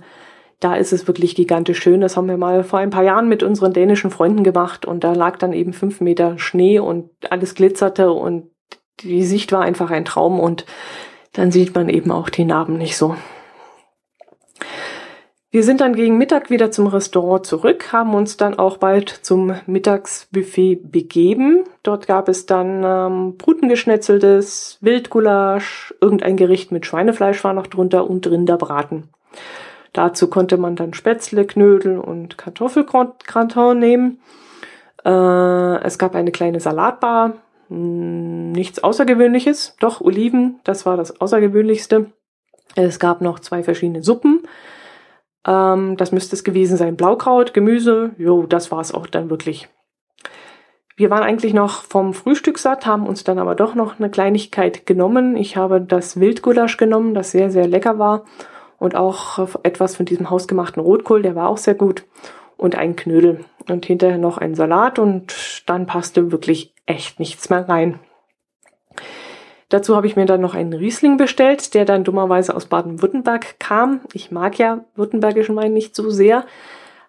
Da 0.60 0.76
ist 0.76 0.94
es 0.94 1.08
wirklich 1.08 1.34
gigantisch 1.34 1.80
schön. 1.80 2.02
Das 2.02 2.16
haben 2.16 2.28
wir 2.28 2.38
mal 2.38 2.64
vor 2.64 2.80
ein 2.80 2.92
paar 2.92 3.04
Jahren 3.04 3.30
mit 3.30 3.42
unseren 3.42 3.74
dänischen 3.74 4.12
Freunden 4.12 4.44
gemacht 4.44 4.86
und 4.86 5.04
da 5.04 5.14
lag 5.14 5.38
dann 5.38 5.54
eben 5.54 5.74
fünf 5.74 6.02
Meter 6.02 6.38
Schnee 6.38 6.80
und 6.80 7.10
alles 7.30 7.56
glitzerte 7.56 8.12
und 8.12 8.52
die 9.00 9.24
Sicht 9.24 9.52
war 9.52 9.62
einfach 9.62 9.90
ein 9.90 10.06
Traum 10.06 10.40
und 10.40 10.66
dann 11.32 11.52
sieht 11.52 11.74
man 11.74 11.90
eben 11.90 12.12
auch 12.12 12.30
die 12.30 12.46
Narben 12.46 12.78
nicht 12.78 12.96
so. 12.96 13.16
Wir 15.54 15.64
sind 15.64 15.82
dann 15.82 15.94
gegen 15.94 16.18
Mittag 16.18 16.50
wieder 16.50 16.72
zum 16.72 16.88
Restaurant 16.88 17.46
zurück, 17.46 17.94
haben 17.94 18.16
uns 18.16 18.38
dann 18.38 18.58
auch 18.58 18.78
bald 18.78 19.10
zum 19.12 19.54
Mittagsbuffet 19.68 20.78
begeben. 20.92 21.66
Dort 21.84 22.08
gab 22.08 22.28
es 22.28 22.48
dann 22.48 22.82
ähm, 22.84 23.38
Brutengeschnetzeltes, 23.38 24.80
Wildgulasch, 24.82 25.94
irgendein 26.02 26.38
Gericht 26.38 26.72
mit 26.72 26.88
Schweinefleisch 26.88 27.44
war 27.44 27.54
noch 27.54 27.68
drunter 27.68 28.10
und 28.10 28.26
Rinderbraten. 28.26 29.10
Dazu 29.94 30.28
konnte 30.28 30.58
man 30.58 30.76
dann 30.76 30.96
Spätzle, 30.96 31.46
Knödel 31.46 32.00
und 32.00 32.36
Kartoffelgratin 32.40 33.78
nehmen. 33.78 34.22
Äh, 35.06 35.84
es 35.84 36.00
gab 36.00 36.16
eine 36.16 36.32
kleine 36.32 36.62
Salatbar, 36.62 37.34
hm, 37.68 38.54
nichts 38.54 38.84
Außergewöhnliches, 38.84 39.76
doch 39.80 40.02
Oliven, 40.02 40.62
das 40.64 40.88
war 40.88 40.98
das 40.98 41.22
Außergewöhnlichste. 41.22 42.08
Es 42.74 42.98
gab 42.98 43.22
noch 43.22 43.38
zwei 43.38 43.62
verschiedene 43.62 44.02
Suppen 44.02 44.48
ähm, 45.48 45.98
das 45.98 46.12
müsste 46.12 46.36
es 46.36 46.44
gewesen 46.44 46.78
sein. 46.78 46.96
Blaukraut, 46.96 47.54
Gemüse, 47.54 48.12
jo, 48.18 48.46
das 48.46 48.72
war 48.72 48.82
es 48.82 48.94
auch 48.94 49.08
dann 49.08 49.30
wirklich. 49.30 49.70
Wir 50.96 51.10
waren 51.10 51.24
eigentlich 51.24 51.56
noch 51.56 51.84
vom 51.84 52.14
Frühstück 52.14 52.60
satt, 52.60 52.86
haben 52.86 53.08
uns 53.08 53.24
dann 53.24 53.40
aber 53.40 53.56
doch 53.56 53.74
noch 53.74 54.00
eine 54.00 54.12
Kleinigkeit 54.12 54.86
genommen. 54.86 55.36
Ich 55.36 55.58
habe 55.58 55.82
das 55.82 56.20
Wildgulasch 56.20 56.78
genommen, 56.78 57.16
das 57.16 57.32
sehr, 57.32 57.50
sehr 57.50 57.68
lecker 57.68 57.98
war. 57.98 58.26
Und 58.78 58.96
auch 58.96 59.40
etwas 59.64 59.96
von 59.96 60.06
diesem 60.06 60.30
hausgemachten 60.30 60.82
Rotkohl, 60.82 61.24
der 61.24 61.36
war 61.36 61.50
auch 61.50 61.58
sehr 61.58 61.74
gut. 61.74 62.06
Und 62.58 62.76
ein 62.76 62.96
Knödel. 62.96 63.44
Und 63.68 63.86
hinterher 63.86 64.18
noch 64.20 64.38
ein 64.38 64.56
Salat 64.56 65.00
und 65.00 65.64
dann 65.66 65.88
passte 65.88 66.32
wirklich 66.32 66.76
echt 66.86 67.20
nichts 67.20 67.50
mehr 67.50 67.68
rein. 67.68 68.00
Dazu 69.74 69.96
habe 69.96 70.06
ich 70.06 70.16
mir 70.16 70.28
dann 70.28 70.40
noch 70.40 70.54
einen 70.54 70.74
Riesling 70.74 71.18
bestellt, 71.18 71.74
der 71.74 71.84
dann 71.84 72.04
dummerweise 72.04 72.56
aus 72.56 72.68
Baden-Württemberg 72.68 73.60
kam. 73.60 74.02
Ich 74.14 74.30
mag 74.30 74.60
ja 74.60 74.86
württembergischen 74.94 75.56
Wein 75.56 75.74
nicht 75.74 75.96
so 75.96 76.12
sehr, 76.12 76.46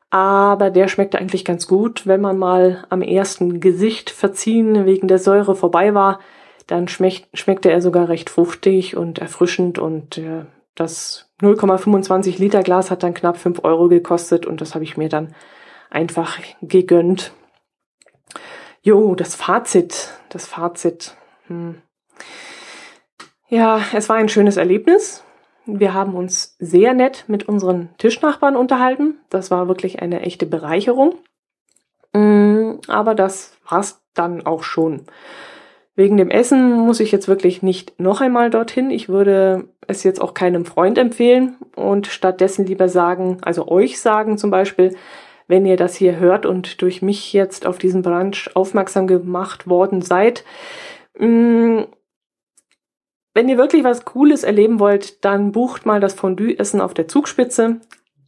aber 0.08 0.70
der 0.70 0.88
schmeckte 0.88 1.18
eigentlich 1.18 1.44
ganz 1.44 1.66
gut. 1.66 2.06
Wenn 2.06 2.22
man 2.22 2.38
mal 2.38 2.86
am 2.88 3.02
ersten 3.02 3.60
Gesicht 3.60 4.08
verziehen 4.08 4.86
wegen 4.86 5.08
der 5.08 5.18
Säure 5.18 5.54
vorbei 5.54 5.92
war, 5.92 6.20
dann 6.66 6.88
schmeckt, 6.88 7.28
schmeckte 7.34 7.70
er 7.70 7.82
sogar 7.82 8.08
recht 8.08 8.30
fruchtig 8.30 8.96
und 8.96 9.18
erfrischend 9.18 9.78
und 9.78 10.16
äh, 10.16 10.46
das 10.74 11.28
0,25 11.42 12.38
Liter 12.38 12.62
Glas 12.62 12.90
hat 12.90 13.02
dann 13.02 13.12
knapp 13.12 13.36
5 13.36 13.62
Euro 13.62 13.90
gekostet 13.90 14.46
und 14.46 14.62
das 14.62 14.74
habe 14.74 14.84
ich 14.84 14.96
mir 14.96 15.10
dann 15.10 15.34
einfach 15.90 16.38
gegönnt. 16.62 17.32
Jo, 18.80 19.14
das 19.14 19.34
Fazit, 19.34 20.14
das 20.30 20.46
Fazit. 20.46 21.14
Hm. 21.48 21.82
Ja, 23.48 23.80
es 23.92 24.08
war 24.08 24.16
ein 24.16 24.28
schönes 24.28 24.56
Erlebnis. 24.56 25.22
Wir 25.66 25.94
haben 25.94 26.14
uns 26.14 26.56
sehr 26.58 26.94
nett 26.94 27.24
mit 27.26 27.48
unseren 27.48 27.90
Tischnachbarn 27.98 28.56
unterhalten. 28.56 29.18
Das 29.30 29.50
war 29.50 29.68
wirklich 29.68 30.02
eine 30.02 30.20
echte 30.22 30.46
Bereicherung. 30.46 31.14
Mm, 32.12 32.80
aber 32.88 33.14
das 33.14 33.56
war's 33.68 34.02
dann 34.14 34.46
auch 34.46 34.62
schon. 34.62 35.06
Wegen 35.96 36.16
dem 36.16 36.30
Essen 36.30 36.72
muss 36.72 37.00
ich 37.00 37.12
jetzt 37.12 37.28
wirklich 37.28 37.62
nicht 37.62 37.98
noch 38.00 38.20
einmal 38.20 38.50
dorthin. 38.50 38.90
Ich 38.90 39.08
würde 39.08 39.68
es 39.86 40.02
jetzt 40.02 40.20
auch 40.20 40.34
keinem 40.34 40.64
Freund 40.64 40.98
empfehlen 40.98 41.56
und 41.76 42.06
stattdessen 42.08 42.66
lieber 42.66 42.88
sagen, 42.88 43.38
also 43.42 43.68
euch 43.68 44.00
sagen 44.00 44.36
zum 44.38 44.50
Beispiel, 44.50 44.96
wenn 45.46 45.66
ihr 45.66 45.76
das 45.76 45.94
hier 45.94 46.18
hört 46.18 46.46
und 46.46 46.82
durch 46.82 47.00
mich 47.00 47.32
jetzt 47.32 47.66
auf 47.66 47.78
diesen 47.78 48.02
Brunch 48.02 48.50
aufmerksam 48.54 49.06
gemacht 49.06 49.68
worden 49.68 50.02
seid, 50.02 50.44
mm, 51.18 51.82
wenn 53.34 53.48
ihr 53.48 53.58
wirklich 53.58 53.82
was 53.82 54.04
Cooles 54.04 54.44
erleben 54.44 54.78
wollt, 54.78 55.24
dann 55.24 55.50
bucht 55.50 55.84
mal 55.86 56.00
das 56.00 56.14
Fondue-Essen 56.14 56.80
auf 56.80 56.94
der 56.94 57.08
Zugspitze. 57.08 57.80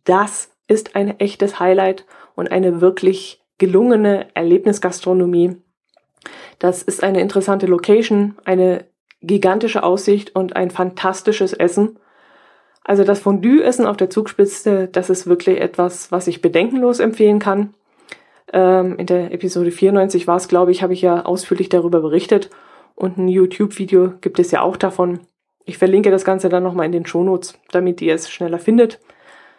Das 0.04 0.50
ist 0.66 0.96
ein 0.96 1.20
echtes 1.20 1.60
Highlight 1.60 2.04
und 2.34 2.50
eine 2.50 2.80
wirklich 2.80 3.40
gelungene 3.58 4.26
Erlebnisgastronomie. 4.34 5.56
Das 6.58 6.82
ist 6.82 7.04
eine 7.04 7.20
interessante 7.20 7.66
Location, 7.66 8.34
eine 8.44 8.84
gigantische 9.22 9.84
Aussicht 9.84 10.34
und 10.34 10.56
ein 10.56 10.70
fantastisches 10.70 11.52
Essen. 11.52 11.98
Also 12.82 13.04
das 13.04 13.20
Fondue-Essen 13.20 13.86
auf 13.86 13.96
der 13.96 14.10
Zugspitze, 14.10 14.88
das 14.88 15.08
ist 15.08 15.28
wirklich 15.28 15.60
etwas, 15.60 16.10
was 16.10 16.26
ich 16.26 16.42
bedenkenlos 16.42 16.98
empfehlen 16.98 17.38
kann. 17.38 17.74
Ähm, 18.52 18.96
in 18.96 19.06
der 19.06 19.32
Episode 19.32 19.70
94 19.70 20.26
war 20.26 20.36
es, 20.36 20.48
glaube 20.48 20.72
ich, 20.72 20.82
habe 20.82 20.92
ich 20.92 21.02
ja 21.02 21.24
ausführlich 21.24 21.68
darüber 21.68 22.00
berichtet 22.00 22.50
und 22.96 23.18
ein 23.18 23.28
YouTube-Video 23.28 24.14
gibt 24.20 24.40
es 24.40 24.50
ja 24.50 24.62
auch 24.62 24.76
davon. 24.76 25.20
Ich 25.64 25.78
verlinke 25.78 26.10
das 26.10 26.24
Ganze 26.24 26.48
dann 26.48 26.62
nochmal 26.62 26.86
in 26.86 26.92
den 26.92 27.06
Shownotes, 27.06 27.58
damit 27.70 28.00
ihr 28.00 28.14
es 28.14 28.30
schneller 28.30 28.58
findet. 28.58 29.00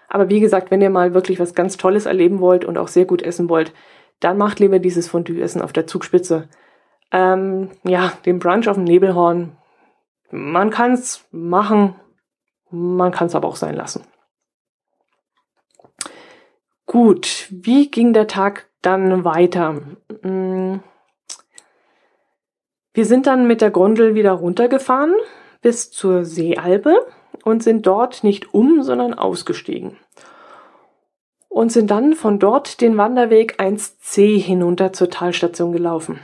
Aber 0.10 0.30
wie 0.30 0.40
gesagt, 0.40 0.72
wenn 0.72 0.82
ihr 0.82 0.90
mal 0.90 1.14
wirklich 1.14 1.40
was 1.40 1.54
ganz 1.54 1.78
Tolles 1.78 2.06
erleben 2.06 2.40
wollt 2.40 2.66
und 2.66 2.78
auch 2.78 2.88
sehr 2.88 3.06
gut 3.06 3.22
essen 3.22 3.48
wollt, 3.50 3.74
dann 4.20 4.38
macht 4.38 4.60
lieber 4.60 4.80
dieses 4.80 5.08
Fondue-Essen 5.08 5.62
auf 5.62 5.72
der 5.72 5.86
Zugspitze. 5.86 6.50
Ähm, 7.12 7.70
ja, 7.84 8.14
den 8.26 8.40
Brunch 8.40 8.68
auf 8.68 8.76
dem 8.76 8.86
Nebelhorn. 8.86 9.56
Man 10.32 10.72
kann 10.72 10.94
es 10.94 11.26
machen, 11.32 11.96
man 12.72 13.12
kann 13.12 13.28
es 13.28 13.36
aber 13.36 13.48
auch 13.48 13.56
sein 13.56 13.76
lassen. 13.76 14.04
Gut, 16.86 17.48
wie 17.52 17.92
ging 17.92 18.14
der 18.14 18.28
Tag 18.28 18.70
dann 18.82 19.24
weiter? 19.24 19.82
Hm. 20.22 20.82
Wir 22.98 23.06
sind 23.06 23.28
dann 23.28 23.46
mit 23.46 23.62
der 23.62 23.70
Gondel 23.70 24.16
wieder 24.16 24.32
runtergefahren 24.32 25.14
bis 25.62 25.92
zur 25.92 26.26
Seealbe 26.26 27.06
und 27.44 27.62
sind 27.62 27.86
dort 27.86 28.24
nicht 28.24 28.56
um, 28.56 28.82
sondern 28.82 29.14
ausgestiegen. 29.14 29.98
Und 31.48 31.72
sind 31.72 31.92
dann 31.92 32.14
von 32.14 32.40
dort 32.40 32.82
den 32.82 32.98
Wanderweg 32.98 33.60
1C 33.60 34.42
hinunter 34.42 34.94
zur 34.94 35.12
Talstation 35.12 35.74
gelaufen. 35.74 36.22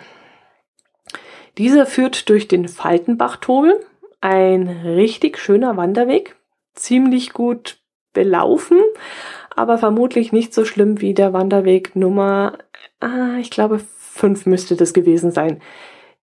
Dieser 1.60 1.86
führt 1.86 2.28
durch 2.28 2.48
den 2.48 2.68
Faltenbachturm, 2.68 3.74
ein 4.20 4.68
richtig 4.68 5.38
schöner 5.38 5.78
Wanderweg, 5.78 6.36
ziemlich 6.74 7.34
gut 7.34 7.78
belaufen, 8.14 8.80
aber 9.56 9.78
vermutlich 9.78 10.32
nicht 10.32 10.56
so 10.56 10.66
schlimm 10.66 11.02
wie 11.02 11.14
der 11.14 11.34
Wanderweg 11.34 11.96
Nummer, 11.96 12.58
ah, 13.00 13.38
ich 13.40 13.52
glaube, 13.52 13.80
fünf 13.96 14.48
müsste 14.48 14.76
das 14.76 14.96
gewesen 14.96 15.30
sein. 15.30 15.62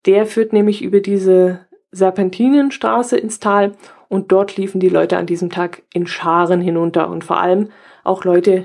Der 0.07 0.27
führt 0.27 0.53
nämlich 0.53 0.83
über 0.83 1.01
diese 1.01 1.67
Serpentinenstraße 1.93 3.17
ins 3.17 3.41
Tal 3.41 3.77
und 4.09 4.33
dort 4.33 4.57
liefen 4.57 4.81
die 4.81 4.89
Leute 4.89 5.19
an 5.19 5.27
diesem 5.27 5.51
Tag 5.51 5.83
in 5.93 6.07
Scharen 6.07 6.61
hinunter 6.61 7.09
und 7.09 7.25
vor 7.25 7.41
allem 7.41 7.71
auch 8.05 8.25
Leute 8.25 8.65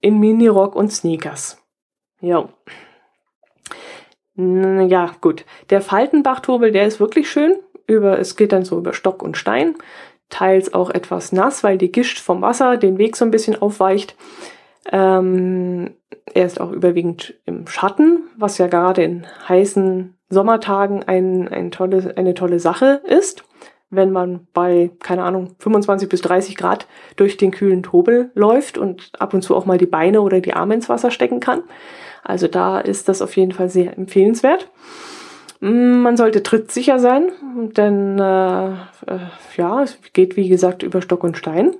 in 0.00 0.18
Minirock 0.18 0.74
und 0.74 0.92
Sneakers. 0.92 1.58
Ja. 2.20 2.48
Ja, 4.36 5.14
gut. 5.20 5.44
Der 5.68 5.82
Faltenbachturbel, 5.82 6.72
der 6.72 6.86
ist 6.86 7.00
wirklich 7.00 7.30
schön. 7.30 7.56
Über, 7.86 8.18
es 8.18 8.36
geht 8.36 8.52
dann 8.52 8.64
so 8.64 8.78
über 8.78 8.94
Stock 8.94 9.22
und 9.22 9.36
Stein. 9.36 9.74
Teils 10.28 10.72
auch 10.72 10.90
etwas 10.90 11.32
nass, 11.32 11.64
weil 11.64 11.76
die 11.76 11.92
Gischt 11.92 12.18
vom 12.20 12.40
Wasser 12.40 12.76
den 12.76 12.98
Weg 12.98 13.16
so 13.16 13.24
ein 13.24 13.30
bisschen 13.30 13.60
aufweicht. 13.60 14.16
Ähm, 14.90 15.90
er 16.34 16.46
ist 16.46 16.60
auch 16.60 16.72
überwiegend 16.72 17.34
im 17.46 17.66
Schatten, 17.66 18.28
was 18.36 18.58
ja 18.58 18.66
gerade 18.66 19.02
in 19.02 19.26
heißen 19.48 20.14
Sommertagen 20.28 21.02
ein, 21.04 21.48
ein 21.48 21.70
tolle, 21.70 22.14
eine 22.16 22.34
tolle 22.34 22.60
Sache 22.60 23.00
ist, 23.04 23.44
wenn 23.90 24.12
man 24.12 24.46
bei, 24.52 24.90
keine 25.00 25.24
Ahnung, 25.24 25.56
25 25.58 26.08
bis 26.08 26.22
30 26.22 26.56
Grad 26.56 26.86
durch 27.16 27.36
den 27.36 27.50
kühlen 27.50 27.82
Tobel 27.82 28.30
läuft 28.34 28.78
und 28.78 29.12
ab 29.18 29.34
und 29.34 29.42
zu 29.42 29.56
auch 29.56 29.66
mal 29.66 29.78
die 29.78 29.86
Beine 29.86 30.20
oder 30.20 30.40
die 30.40 30.54
Arme 30.54 30.74
ins 30.74 30.88
Wasser 30.88 31.10
stecken 31.10 31.40
kann. 31.40 31.64
Also 32.22 32.46
da 32.46 32.78
ist 32.78 33.08
das 33.08 33.22
auf 33.22 33.36
jeden 33.36 33.52
Fall 33.52 33.68
sehr 33.68 33.96
empfehlenswert. 33.96 34.70
Mm, 35.60 36.00
man 36.02 36.16
sollte 36.16 36.42
trittsicher 36.42 36.98
sein, 36.98 37.32
denn 37.76 38.18
äh, 38.18 38.70
äh, 38.70 39.18
ja, 39.56 39.82
es 39.82 39.98
geht 40.12 40.36
wie 40.36 40.48
gesagt 40.48 40.82
über 40.82 41.02
Stock 41.02 41.24
und 41.24 41.36
Stein. 41.36 41.76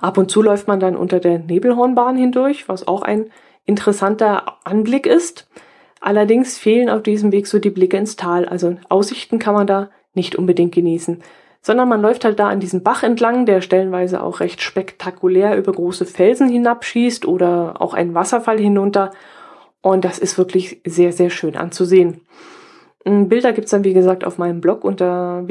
Ab 0.00 0.18
und 0.18 0.30
zu 0.30 0.42
läuft 0.42 0.68
man 0.68 0.80
dann 0.80 0.96
unter 0.96 1.20
der 1.20 1.38
Nebelhornbahn 1.38 2.16
hindurch, 2.16 2.68
was 2.68 2.86
auch 2.86 3.02
ein 3.02 3.26
interessanter 3.66 4.58
Anblick 4.64 5.06
ist. 5.06 5.48
Allerdings 6.00 6.58
fehlen 6.58 6.90
auf 6.90 7.02
diesem 7.02 7.32
Weg 7.32 7.46
so 7.46 7.58
die 7.58 7.70
Blicke 7.70 7.96
ins 7.96 8.16
Tal. 8.16 8.46
Also 8.46 8.76
Aussichten 8.88 9.38
kann 9.38 9.54
man 9.54 9.66
da 9.66 9.90
nicht 10.12 10.36
unbedingt 10.36 10.74
genießen. 10.74 11.22
Sondern 11.62 11.88
man 11.88 12.02
läuft 12.02 12.26
halt 12.26 12.38
da 12.38 12.48
an 12.48 12.60
diesem 12.60 12.82
Bach 12.82 13.02
entlang, 13.02 13.46
der 13.46 13.62
stellenweise 13.62 14.22
auch 14.22 14.40
recht 14.40 14.60
spektakulär 14.60 15.56
über 15.56 15.72
große 15.72 16.04
Felsen 16.04 16.50
hinabschießt 16.50 17.24
oder 17.26 17.80
auch 17.80 17.94
einen 17.94 18.14
Wasserfall 18.14 18.58
hinunter. 18.58 19.12
Und 19.80 20.04
das 20.04 20.18
ist 20.18 20.36
wirklich 20.36 20.82
sehr, 20.84 21.12
sehr 21.12 21.30
schön 21.30 21.56
anzusehen. 21.56 22.20
Bilder 23.04 23.52
gibt's 23.52 23.70
dann, 23.70 23.84
wie 23.84 23.94
gesagt, 23.94 24.24
auf 24.24 24.38
meinem 24.38 24.60
Blog 24.60 24.84
unter 24.84 25.42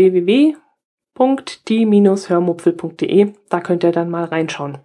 www.die-hörmupfel.de. 1.15 3.33
Da 3.49 3.61
könnt 3.61 3.83
ihr 3.83 3.91
dann 3.91 4.09
mal 4.09 4.25
reinschauen. 4.25 4.79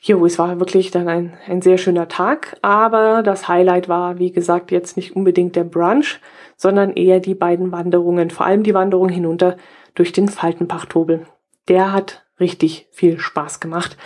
Jo, 0.00 0.24
es 0.24 0.38
war 0.38 0.60
wirklich 0.60 0.92
dann 0.92 1.08
ein, 1.08 1.36
ein 1.48 1.62
sehr 1.62 1.78
schöner 1.78 2.06
Tag, 2.06 2.56
aber 2.62 3.24
das 3.24 3.48
Highlight 3.48 3.88
war, 3.88 4.20
wie 4.20 4.30
gesagt, 4.30 4.70
jetzt 4.70 4.96
nicht 4.96 5.16
unbedingt 5.16 5.56
der 5.56 5.64
Brunch, 5.64 6.20
sondern 6.56 6.92
eher 6.92 7.18
die 7.18 7.34
beiden 7.34 7.72
Wanderungen, 7.72 8.30
vor 8.30 8.46
allem 8.46 8.62
die 8.62 8.74
Wanderung 8.74 9.08
hinunter 9.08 9.56
durch 9.94 10.12
den 10.12 10.28
Faltenpachtobel. 10.28 11.26
Der 11.66 11.92
hat 11.92 12.24
richtig 12.38 12.88
viel 12.92 13.18
Spaß 13.18 13.58
gemacht. 13.58 13.96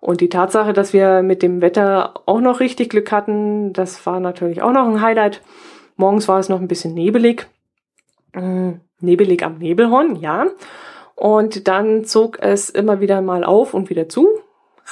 Und 0.00 0.20
die 0.20 0.28
Tatsache, 0.28 0.72
dass 0.72 0.92
wir 0.92 1.22
mit 1.22 1.42
dem 1.42 1.60
Wetter 1.60 2.14
auch 2.26 2.40
noch 2.40 2.58
richtig 2.58 2.90
Glück 2.90 3.12
hatten, 3.12 3.72
das 3.72 4.04
war 4.04 4.18
natürlich 4.18 4.62
auch 4.62 4.72
noch 4.72 4.88
ein 4.88 5.00
Highlight. 5.00 5.42
Morgens 5.96 6.26
war 6.26 6.40
es 6.40 6.48
noch 6.48 6.60
ein 6.60 6.68
bisschen 6.68 6.94
nebelig. 6.94 7.46
Nebelig 9.00 9.42
am 9.44 9.58
Nebelhorn, 9.58 10.16
ja. 10.16 10.46
Und 11.14 11.66
dann 11.66 12.04
zog 12.04 12.38
es 12.40 12.70
immer 12.70 13.00
wieder 13.00 13.22
mal 13.22 13.44
auf 13.44 13.74
und 13.74 13.90
wieder 13.90 14.08
zu. 14.08 14.28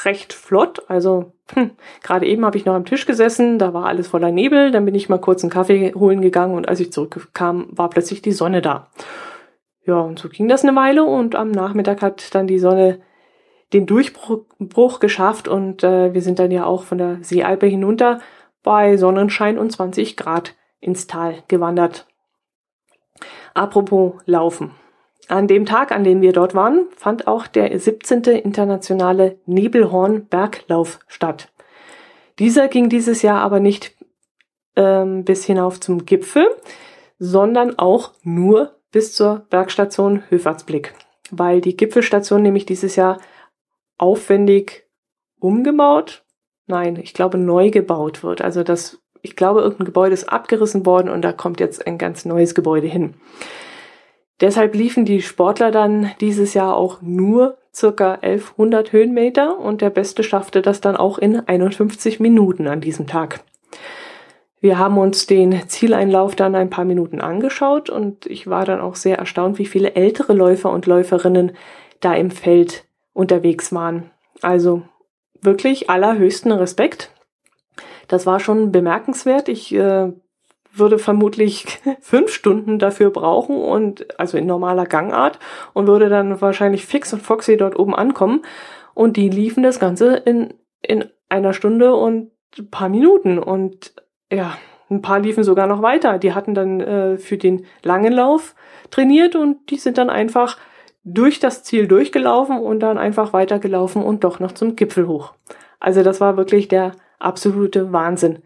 Recht 0.04 0.32
flott. 0.32 0.82
Also 0.88 1.32
hm, 1.52 1.72
gerade 2.02 2.26
eben 2.26 2.44
habe 2.44 2.56
ich 2.56 2.64
noch 2.64 2.74
am 2.74 2.86
Tisch 2.86 3.06
gesessen, 3.06 3.58
da 3.58 3.74
war 3.74 3.86
alles 3.86 4.08
voller 4.08 4.30
Nebel. 4.30 4.70
Dann 4.70 4.84
bin 4.84 4.94
ich 4.94 5.08
mal 5.08 5.18
kurz 5.18 5.42
einen 5.42 5.50
Kaffee 5.50 5.92
holen 5.94 6.22
gegangen 6.22 6.54
und 6.54 6.68
als 6.68 6.80
ich 6.80 6.92
zurückkam, 6.92 7.66
war 7.70 7.90
plötzlich 7.90 8.22
die 8.22 8.32
Sonne 8.32 8.62
da. 8.62 8.88
Ja, 9.86 10.00
und 10.00 10.18
so 10.18 10.28
ging 10.28 10.48
das 10.48 10.64
eine 10.64 10.74
Weile 10.76 11.04
und 11.04 11.36
am 11.36 11.50
Nachmittag 11.50 12.00
hat 12.00 12.34
dann 12.34 12.46
die 12.46 12.58
Sonne 12.58 13.00
den 13.74 13.86
Durchbruch 13.86 15.00
geschafft 15.00 15.48
und 15.48 15.84
äh, 15.84 16.14
wir 16.14 16.22
sind 16.22 16.38
dann 16.38 16.50
ja 16.50 16.64
auch 16.64 16.84
von 16.84 16.98
der 16.98 17.18
Seealpe 17.22 17.66
hinunter 17.66 18.20
bei 18.62 18.96
Sonnenschein 18.96 19.58
und 19.58 19.70
20 19.70 20.16
Grad 20.16 20.54
ins 20.80 21.06
Tal 21.06 21.42
gewandert. 21.48 22.06
Apropos 23.54 24.14
Laufen. 24.26 24.72
An 25.28 25.46
dem 25.46 25.64
Tag, 25.64 25.92
an 25.92 26.04
dem 26.04 26.20
wir 26.20 26.32
dort 26.32 26.54
waren, 26.54 26.86
fand 26.96 27.26
auch 27.26 27.46
der 27.46 27.78
17. 27.78 28.24
internationale 28.24 29.38
Nebelhorn 29.46 30.26
Berglauf 30.26 30.98
statt. 31.06 31.52
Dieser 32.38 32.68
ging 32.68 32.88
dieses 32.88 33.22
Jahr 33.22 33.40
aber 33.40 33.60
nicht 33.60 33.96
ähm, 34.76 35.24
bis 35.24 35.44
hinauf 35.44 35.80
zum 35.80 36.04
Gipfel, 36.04 36.46
sondern 37.18 37.78
auch 37.78 38.12
nur 38.22 38.76
bis 38.90 39.14
zur 39.14 39.46
Bergstation 39.50 40.24
Höfertsblick, 40.28 40.94
weil 41.30 41.60
die 41.60 41.76
Gipfelstation 41.76 42.42
nämlich 42.42 42.66
dieses 42.66 42.96
Jahr 42.96 43.18
aufwendig 43.96 44.88
umgebaut, 45.38 46.24
nein, 46.66 46.96
ich 46.96 47.14
glaube 47.14 47.38
neu 47.38 47.70
gebaut 47.70 48.22
wird. 48.22 48.42
Also 48.42 48.62
das 48.62 49.00
ich 49.24 49.36
glaube, 49.36 49.62
irgendein 49.62 49.86
Gebäude 49.86 50.12
ist 50.12 50.28
abgerissen 50.28 50.84
worden 50.84 51.08
und 51.08 51.22
da 51.22 51.32
kommt 51.32 51.58
jetzt 51.58 51.86
ein 51.86 51.96
ganz 51.96 52.26
neues 52.26 52.54
Gebäude 52.54 52.86
hin. 52.86 53.14
Deshalb 54.40 54.74
liefen 54.74 55.06
die 55.06 55.22
Sportler 55.22 55.70
dann 55.70 56.10
dieses 56.20 56.52
Jahr 56.52 56.76
auch 56.76 57.00
nur 57.00 57.56
circa 57.74 58.12
1100 58.16 58.92
Höhenmeter 58.92 59.58
und 59.58 59.80
der 59.80 59.88
Beste 59.88 60.22
schaffte 60.22 60.60
das 60.60 60.82
dann 60.82 60.96
auch 60.96 61.16
in 61.16 61.40
51 61.40 62.20
Minuten 62.20 62.68
an 62.68 62.82
diesem 62.82 63.06
Tag. 63.06 63.40
Wir 64.60 64.78
haben 64.78 64.98
uns 64.98 65.26
den 65.26 65.68
Zieleinlauf 65.68 66.36
dann 66.36 66.54
ein 66.54 66.68
paar 66.68 66.84
Minuten 66.84 67.22
angeschaut 67.22 67.88
und 67.88 68.26
ich 68.26 68.46
war 68.46 68.66
dann 68.66 68.80
auch 68.80 68.94
sehr 68.94 69.18
erstaunt, 69.18 69.58
wie 69.58 69.66
viele 69.66 69.94
ältere 69.94 70.34
Läufer 70.34 70.70
und 70.70 70.84
Läuferinnen 70.84 71.52
da 72.00 72.14
im 72.14 72.30
Feld 72.30 72.84
unterwegs 73.14 73.72
waren. 73.72 74.10
Also 74.42 74.82
wirklich 75.40 75.88
allerhöchsten 75.88 76.52
Respekt. 76.52 77.13
Das 78.08 78.26
war 78.26 78.40
schon 78.40 78.72
bemerkenswert. 78.72 79.48
Ich 79.48 79.74
äh, 79.74 80.12
würde 80.72 80.98
vermutlich 80.98 81.66
fünf 82.00 82.32
Stunden 82.32 82.78
dafür 82.78 83.10
brauchen 83.10 83.56
und 83.56 84.18
also 84.18 84.36
in 84.36 84.46
normaler 84.46 84.86
Gangart 84.86 85.38
und 85.72 85.86
würde 85.86 86.08
dann 86.08 86.40
wahrscheinlich 86.40 86.86
fix 86.86 87.12
und 87.12 87.22
foxy 87.22 87.56
dort 87.56 87.78
oben 87.78 87.94
ankommen. 87.94 88.42
Und 88.94 89.16
die 89.16 89.28
liefen 89.28 89.62
das 89.62 89.80
Ganze 89.80 90.14
in, 90.16 90.54
in 90.82 91.04
einer 91.28 91.52
Stunde 91.52 91.94
und 91.94 92.30
ein 92.58 92.70
paar 92.70 92.88
Minuten. 92.88 93.38
Und 93.38 93.94
ja, 94.32 94.56
ein 94.90 95.02
paar 95.02 95.20
liefen 95.20 95.44
sogar 95.44 95.66
noch 95.66 95.82
weiter. 95.82 96.18
Die 96.18 96.32
hatten 96.32 96.54
dann 96.54 96.80
äh, 96.80 97.18
für 97.18 97.36
den 97.36 97.66
langen 97.82 98.12
Lauf 98.12 98.54
trainiert 98.90 99.34
und 99.34 99.70
die 99.70 99.76
sind 99.76 99.98
dann 99.98 100.10
einfach 100.10 100.58
durch 101.04 101.38
das 101.38 101.62
Ziel 101.64 101.86
durchgelaufen 101.86 102.58
und 102.58 102.80
dann 102.80 102.96
einfach 102.96 103.32
weitergelaufen 103.32 104.02
und 104.02 104.24
doch 104.24 104.40
noch 104.40 104.52
zum 104.52 104.76
Gipfel 104.76 105.06
hoch. 105.06 105.34
Also 105.78 106.02
das 106.02 106.20
war 106.20 106.36
wirklich 106.36 106.68
der 106.68 106.92
absolute 107.18 107.92
Wahnsinn. 107.92 108.42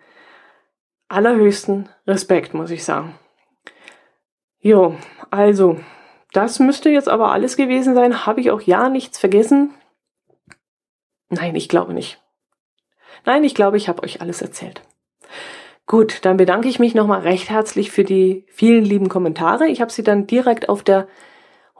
Allerhöchsten 1.08 1.88
Respekt, 2.06 2.54
muss 2.54 2.70
ich 2.70 2.84
sagen. 2.84 3.18
Jo, 4.60 4.96
also, 5.30 5.78
das 6.32 6.58
müsste 6.58 6.90
jetzt 6.90 7.08
aber 7.08 7.32
alles 7.32 7.56
gewesen 7.56 7.94
sein. 7.94 8.26
Habe 8.26 8.40
ich 8.40 8.50
auch 8.50 8.60
ja 8.60 8.88
nichts 8.88 9.18
vergessen? 9.18 9.72
Nein, 11.30 11.54
ich 11.54 11.68
glaube 11.68 11.94
nicht. 11.94 12.22
Nein, 13.24 13.44
ich 13.44 13.54
glaube, 13.54 13.76
ich 13.76 13.88
habe 13.88 14.02
euch 14.02 14.20
alles 14.20 14.42
erzählt. 14.42 14.82
Gut, 15.86 16.24
dann 16.24 16.36
bedanke 16.36 16.68
ich 16.68 16.78
mich 16.78 16.94
nochmal 16.94 17.20
recht 17.20 17.48
herzlich 17.48 17.90
für 17.90 18.04
die 18.04 18.44
vielen 18.48 18.84
lieben 18.84 19.08
Kommentare. 19.08 19.68
Ich 19.68 19.80
habe 19.80 19.90
sie 19.90 20.02
dann 20.02 20.26
direkt 20.26 20.68
auf 20.68 20.82
der 20.82 21.08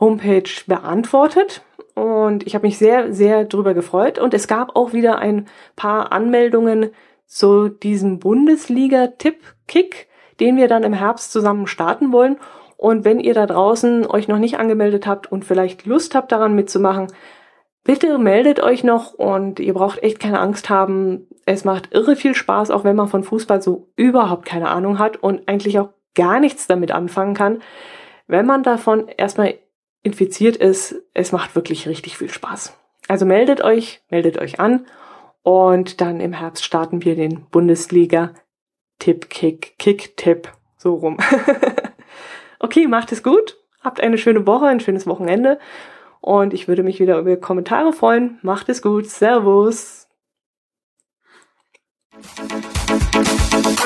Homepage 0.00 0.48
beantwortet 0.66 1.62
und 1.98 2.46
ich 2.46 2.54
habe 2.54 2.66
mich 2.66 2.78
sehr, 2.78 3.12
sehr 3.12 3.44
drüber 3.44 3.74
gefreut. 3.74 4.18
Und 4.20 4.32
es 4.32 4.46
gab 4.46 4.76
auch 4.76 4.92
wieder 4.92 5.18
ein 5.18 5.46
paar 5.74 6.12
Anmeldungen 6.12 6.90
zu 7.26 7.68
diesem 7.68 8.20
Bundesliga-Tipp-Kick, 8.20 10.06
den 10.38 10.56
wir 10.56 10.68
dann 10.68 10.84
im 10.84 10.92
Herbst 10.92 11.32
zusammen 11.32 11.66
starten 11.66 12.12
wollen. 12.12 12.36
Und 12.76 13.04
wenn 13.04 13.18
ihr 13.18 13.34
da 13.34 13.46
draußen 13.46 14.06
euch 14.06 14.28
noch 14.28 14.38
nicht 14.38 14.60
angemeldet 14.60 15.08
habt 15.08 15.32
und 15.32 15.44
vielleicht 15.44 15.86
Lust 15.86 16.14
habt 16.14 16.30
daran 16.30 16.54
mitzumachen, 16.54 17.08
bitte 17.82 18.18
meldet 18.18 18.62
euch 18.62 18.84
noch 18.84 19.14
und 19.14 19.58
ihr 19.58 19.74
braucht 19.74 20.00
echt 20.02 20.20
keine 20.20 20.38
Angst 20.38 20.70
haben. 20.70 21.26
Es 21.46 21.64
macht 21.64 21.92
irre 21.92 22.14
viel 22.14 22.36
Spaß, 22.36 22.70
auch 22.70 22.84
wenn 22.84 22.94
man 22.94 23.08
von 23.08 23.24
Fußball 23.24 23.60
so 23.60 23.88
überhaupt 23.96 24.46
keine 24.46 24.68
Ahnung 24.68 25.00
hat 25.00 25.16
und 25.16 25.48
eigentlich 25.48 25.80
auch 25.80 25.88
gar 26.14 26.38
nichts 26.38 26.68
damit 26.68 26.92
anfangen 26.92 27.34
kann. 27.34 27.60
Wenn 28.28 28.46
man 28.46 28.62
davon 28.62 29.08
erstmal 29.08 29.54
infiziert 30.08 30.56
ist, 30.56 30.96
es 31.12 31.32
macht 31.32 31.54
wirklich 31.54 31.86
richtig 31.86 32.16
viel 32.16 32.30
Spaß. 32.30 32.76
Also 33.08 33.26
meldet 33.26 33.62
euch, 33.62 34.02
meldet 34.10 34.38
euch 34.38 34.58
an 34.58 34.86
und 35.42 36.00
dann 36.00 36.20
im 36.20 36.32
Herbst 36.32 36.64
starten 36.64 37.04
wir 37.04 37.14
den 37.14 37.46
Bundesliga 37.50 38.32
Tipp 38.98 39.28
Kick 39.28 39.78
Kick 39.78 40.16
Tipp 40.16 40.52
so 40.76 40.94
rum. 40.94 41.18
okay, 42.58 42.86
macht 42.86 43.12
es 43.12 43.22
gut. 43.22 43.58
Habt 43.80 44.00
eine 44.00 44.18
schöne 44.18 44.46
Woche, 44.46 44.66
ein 44.66 44.80
schönes 44.80 45.06
Wochenende 45.06 45.58
und 46.20 46.54
ich 46.54 46.68
würde 46.68 46.82
mich 46.82 47.00
wieder 47.00 47.18
über 47.18 47.36
Kommentare 47.36 47.92
freuen. 47.92 48.38
Macht 48.42 48.68
es 48.68 48.82
gut. 48.82 49.06
Servus. 49.06 50.08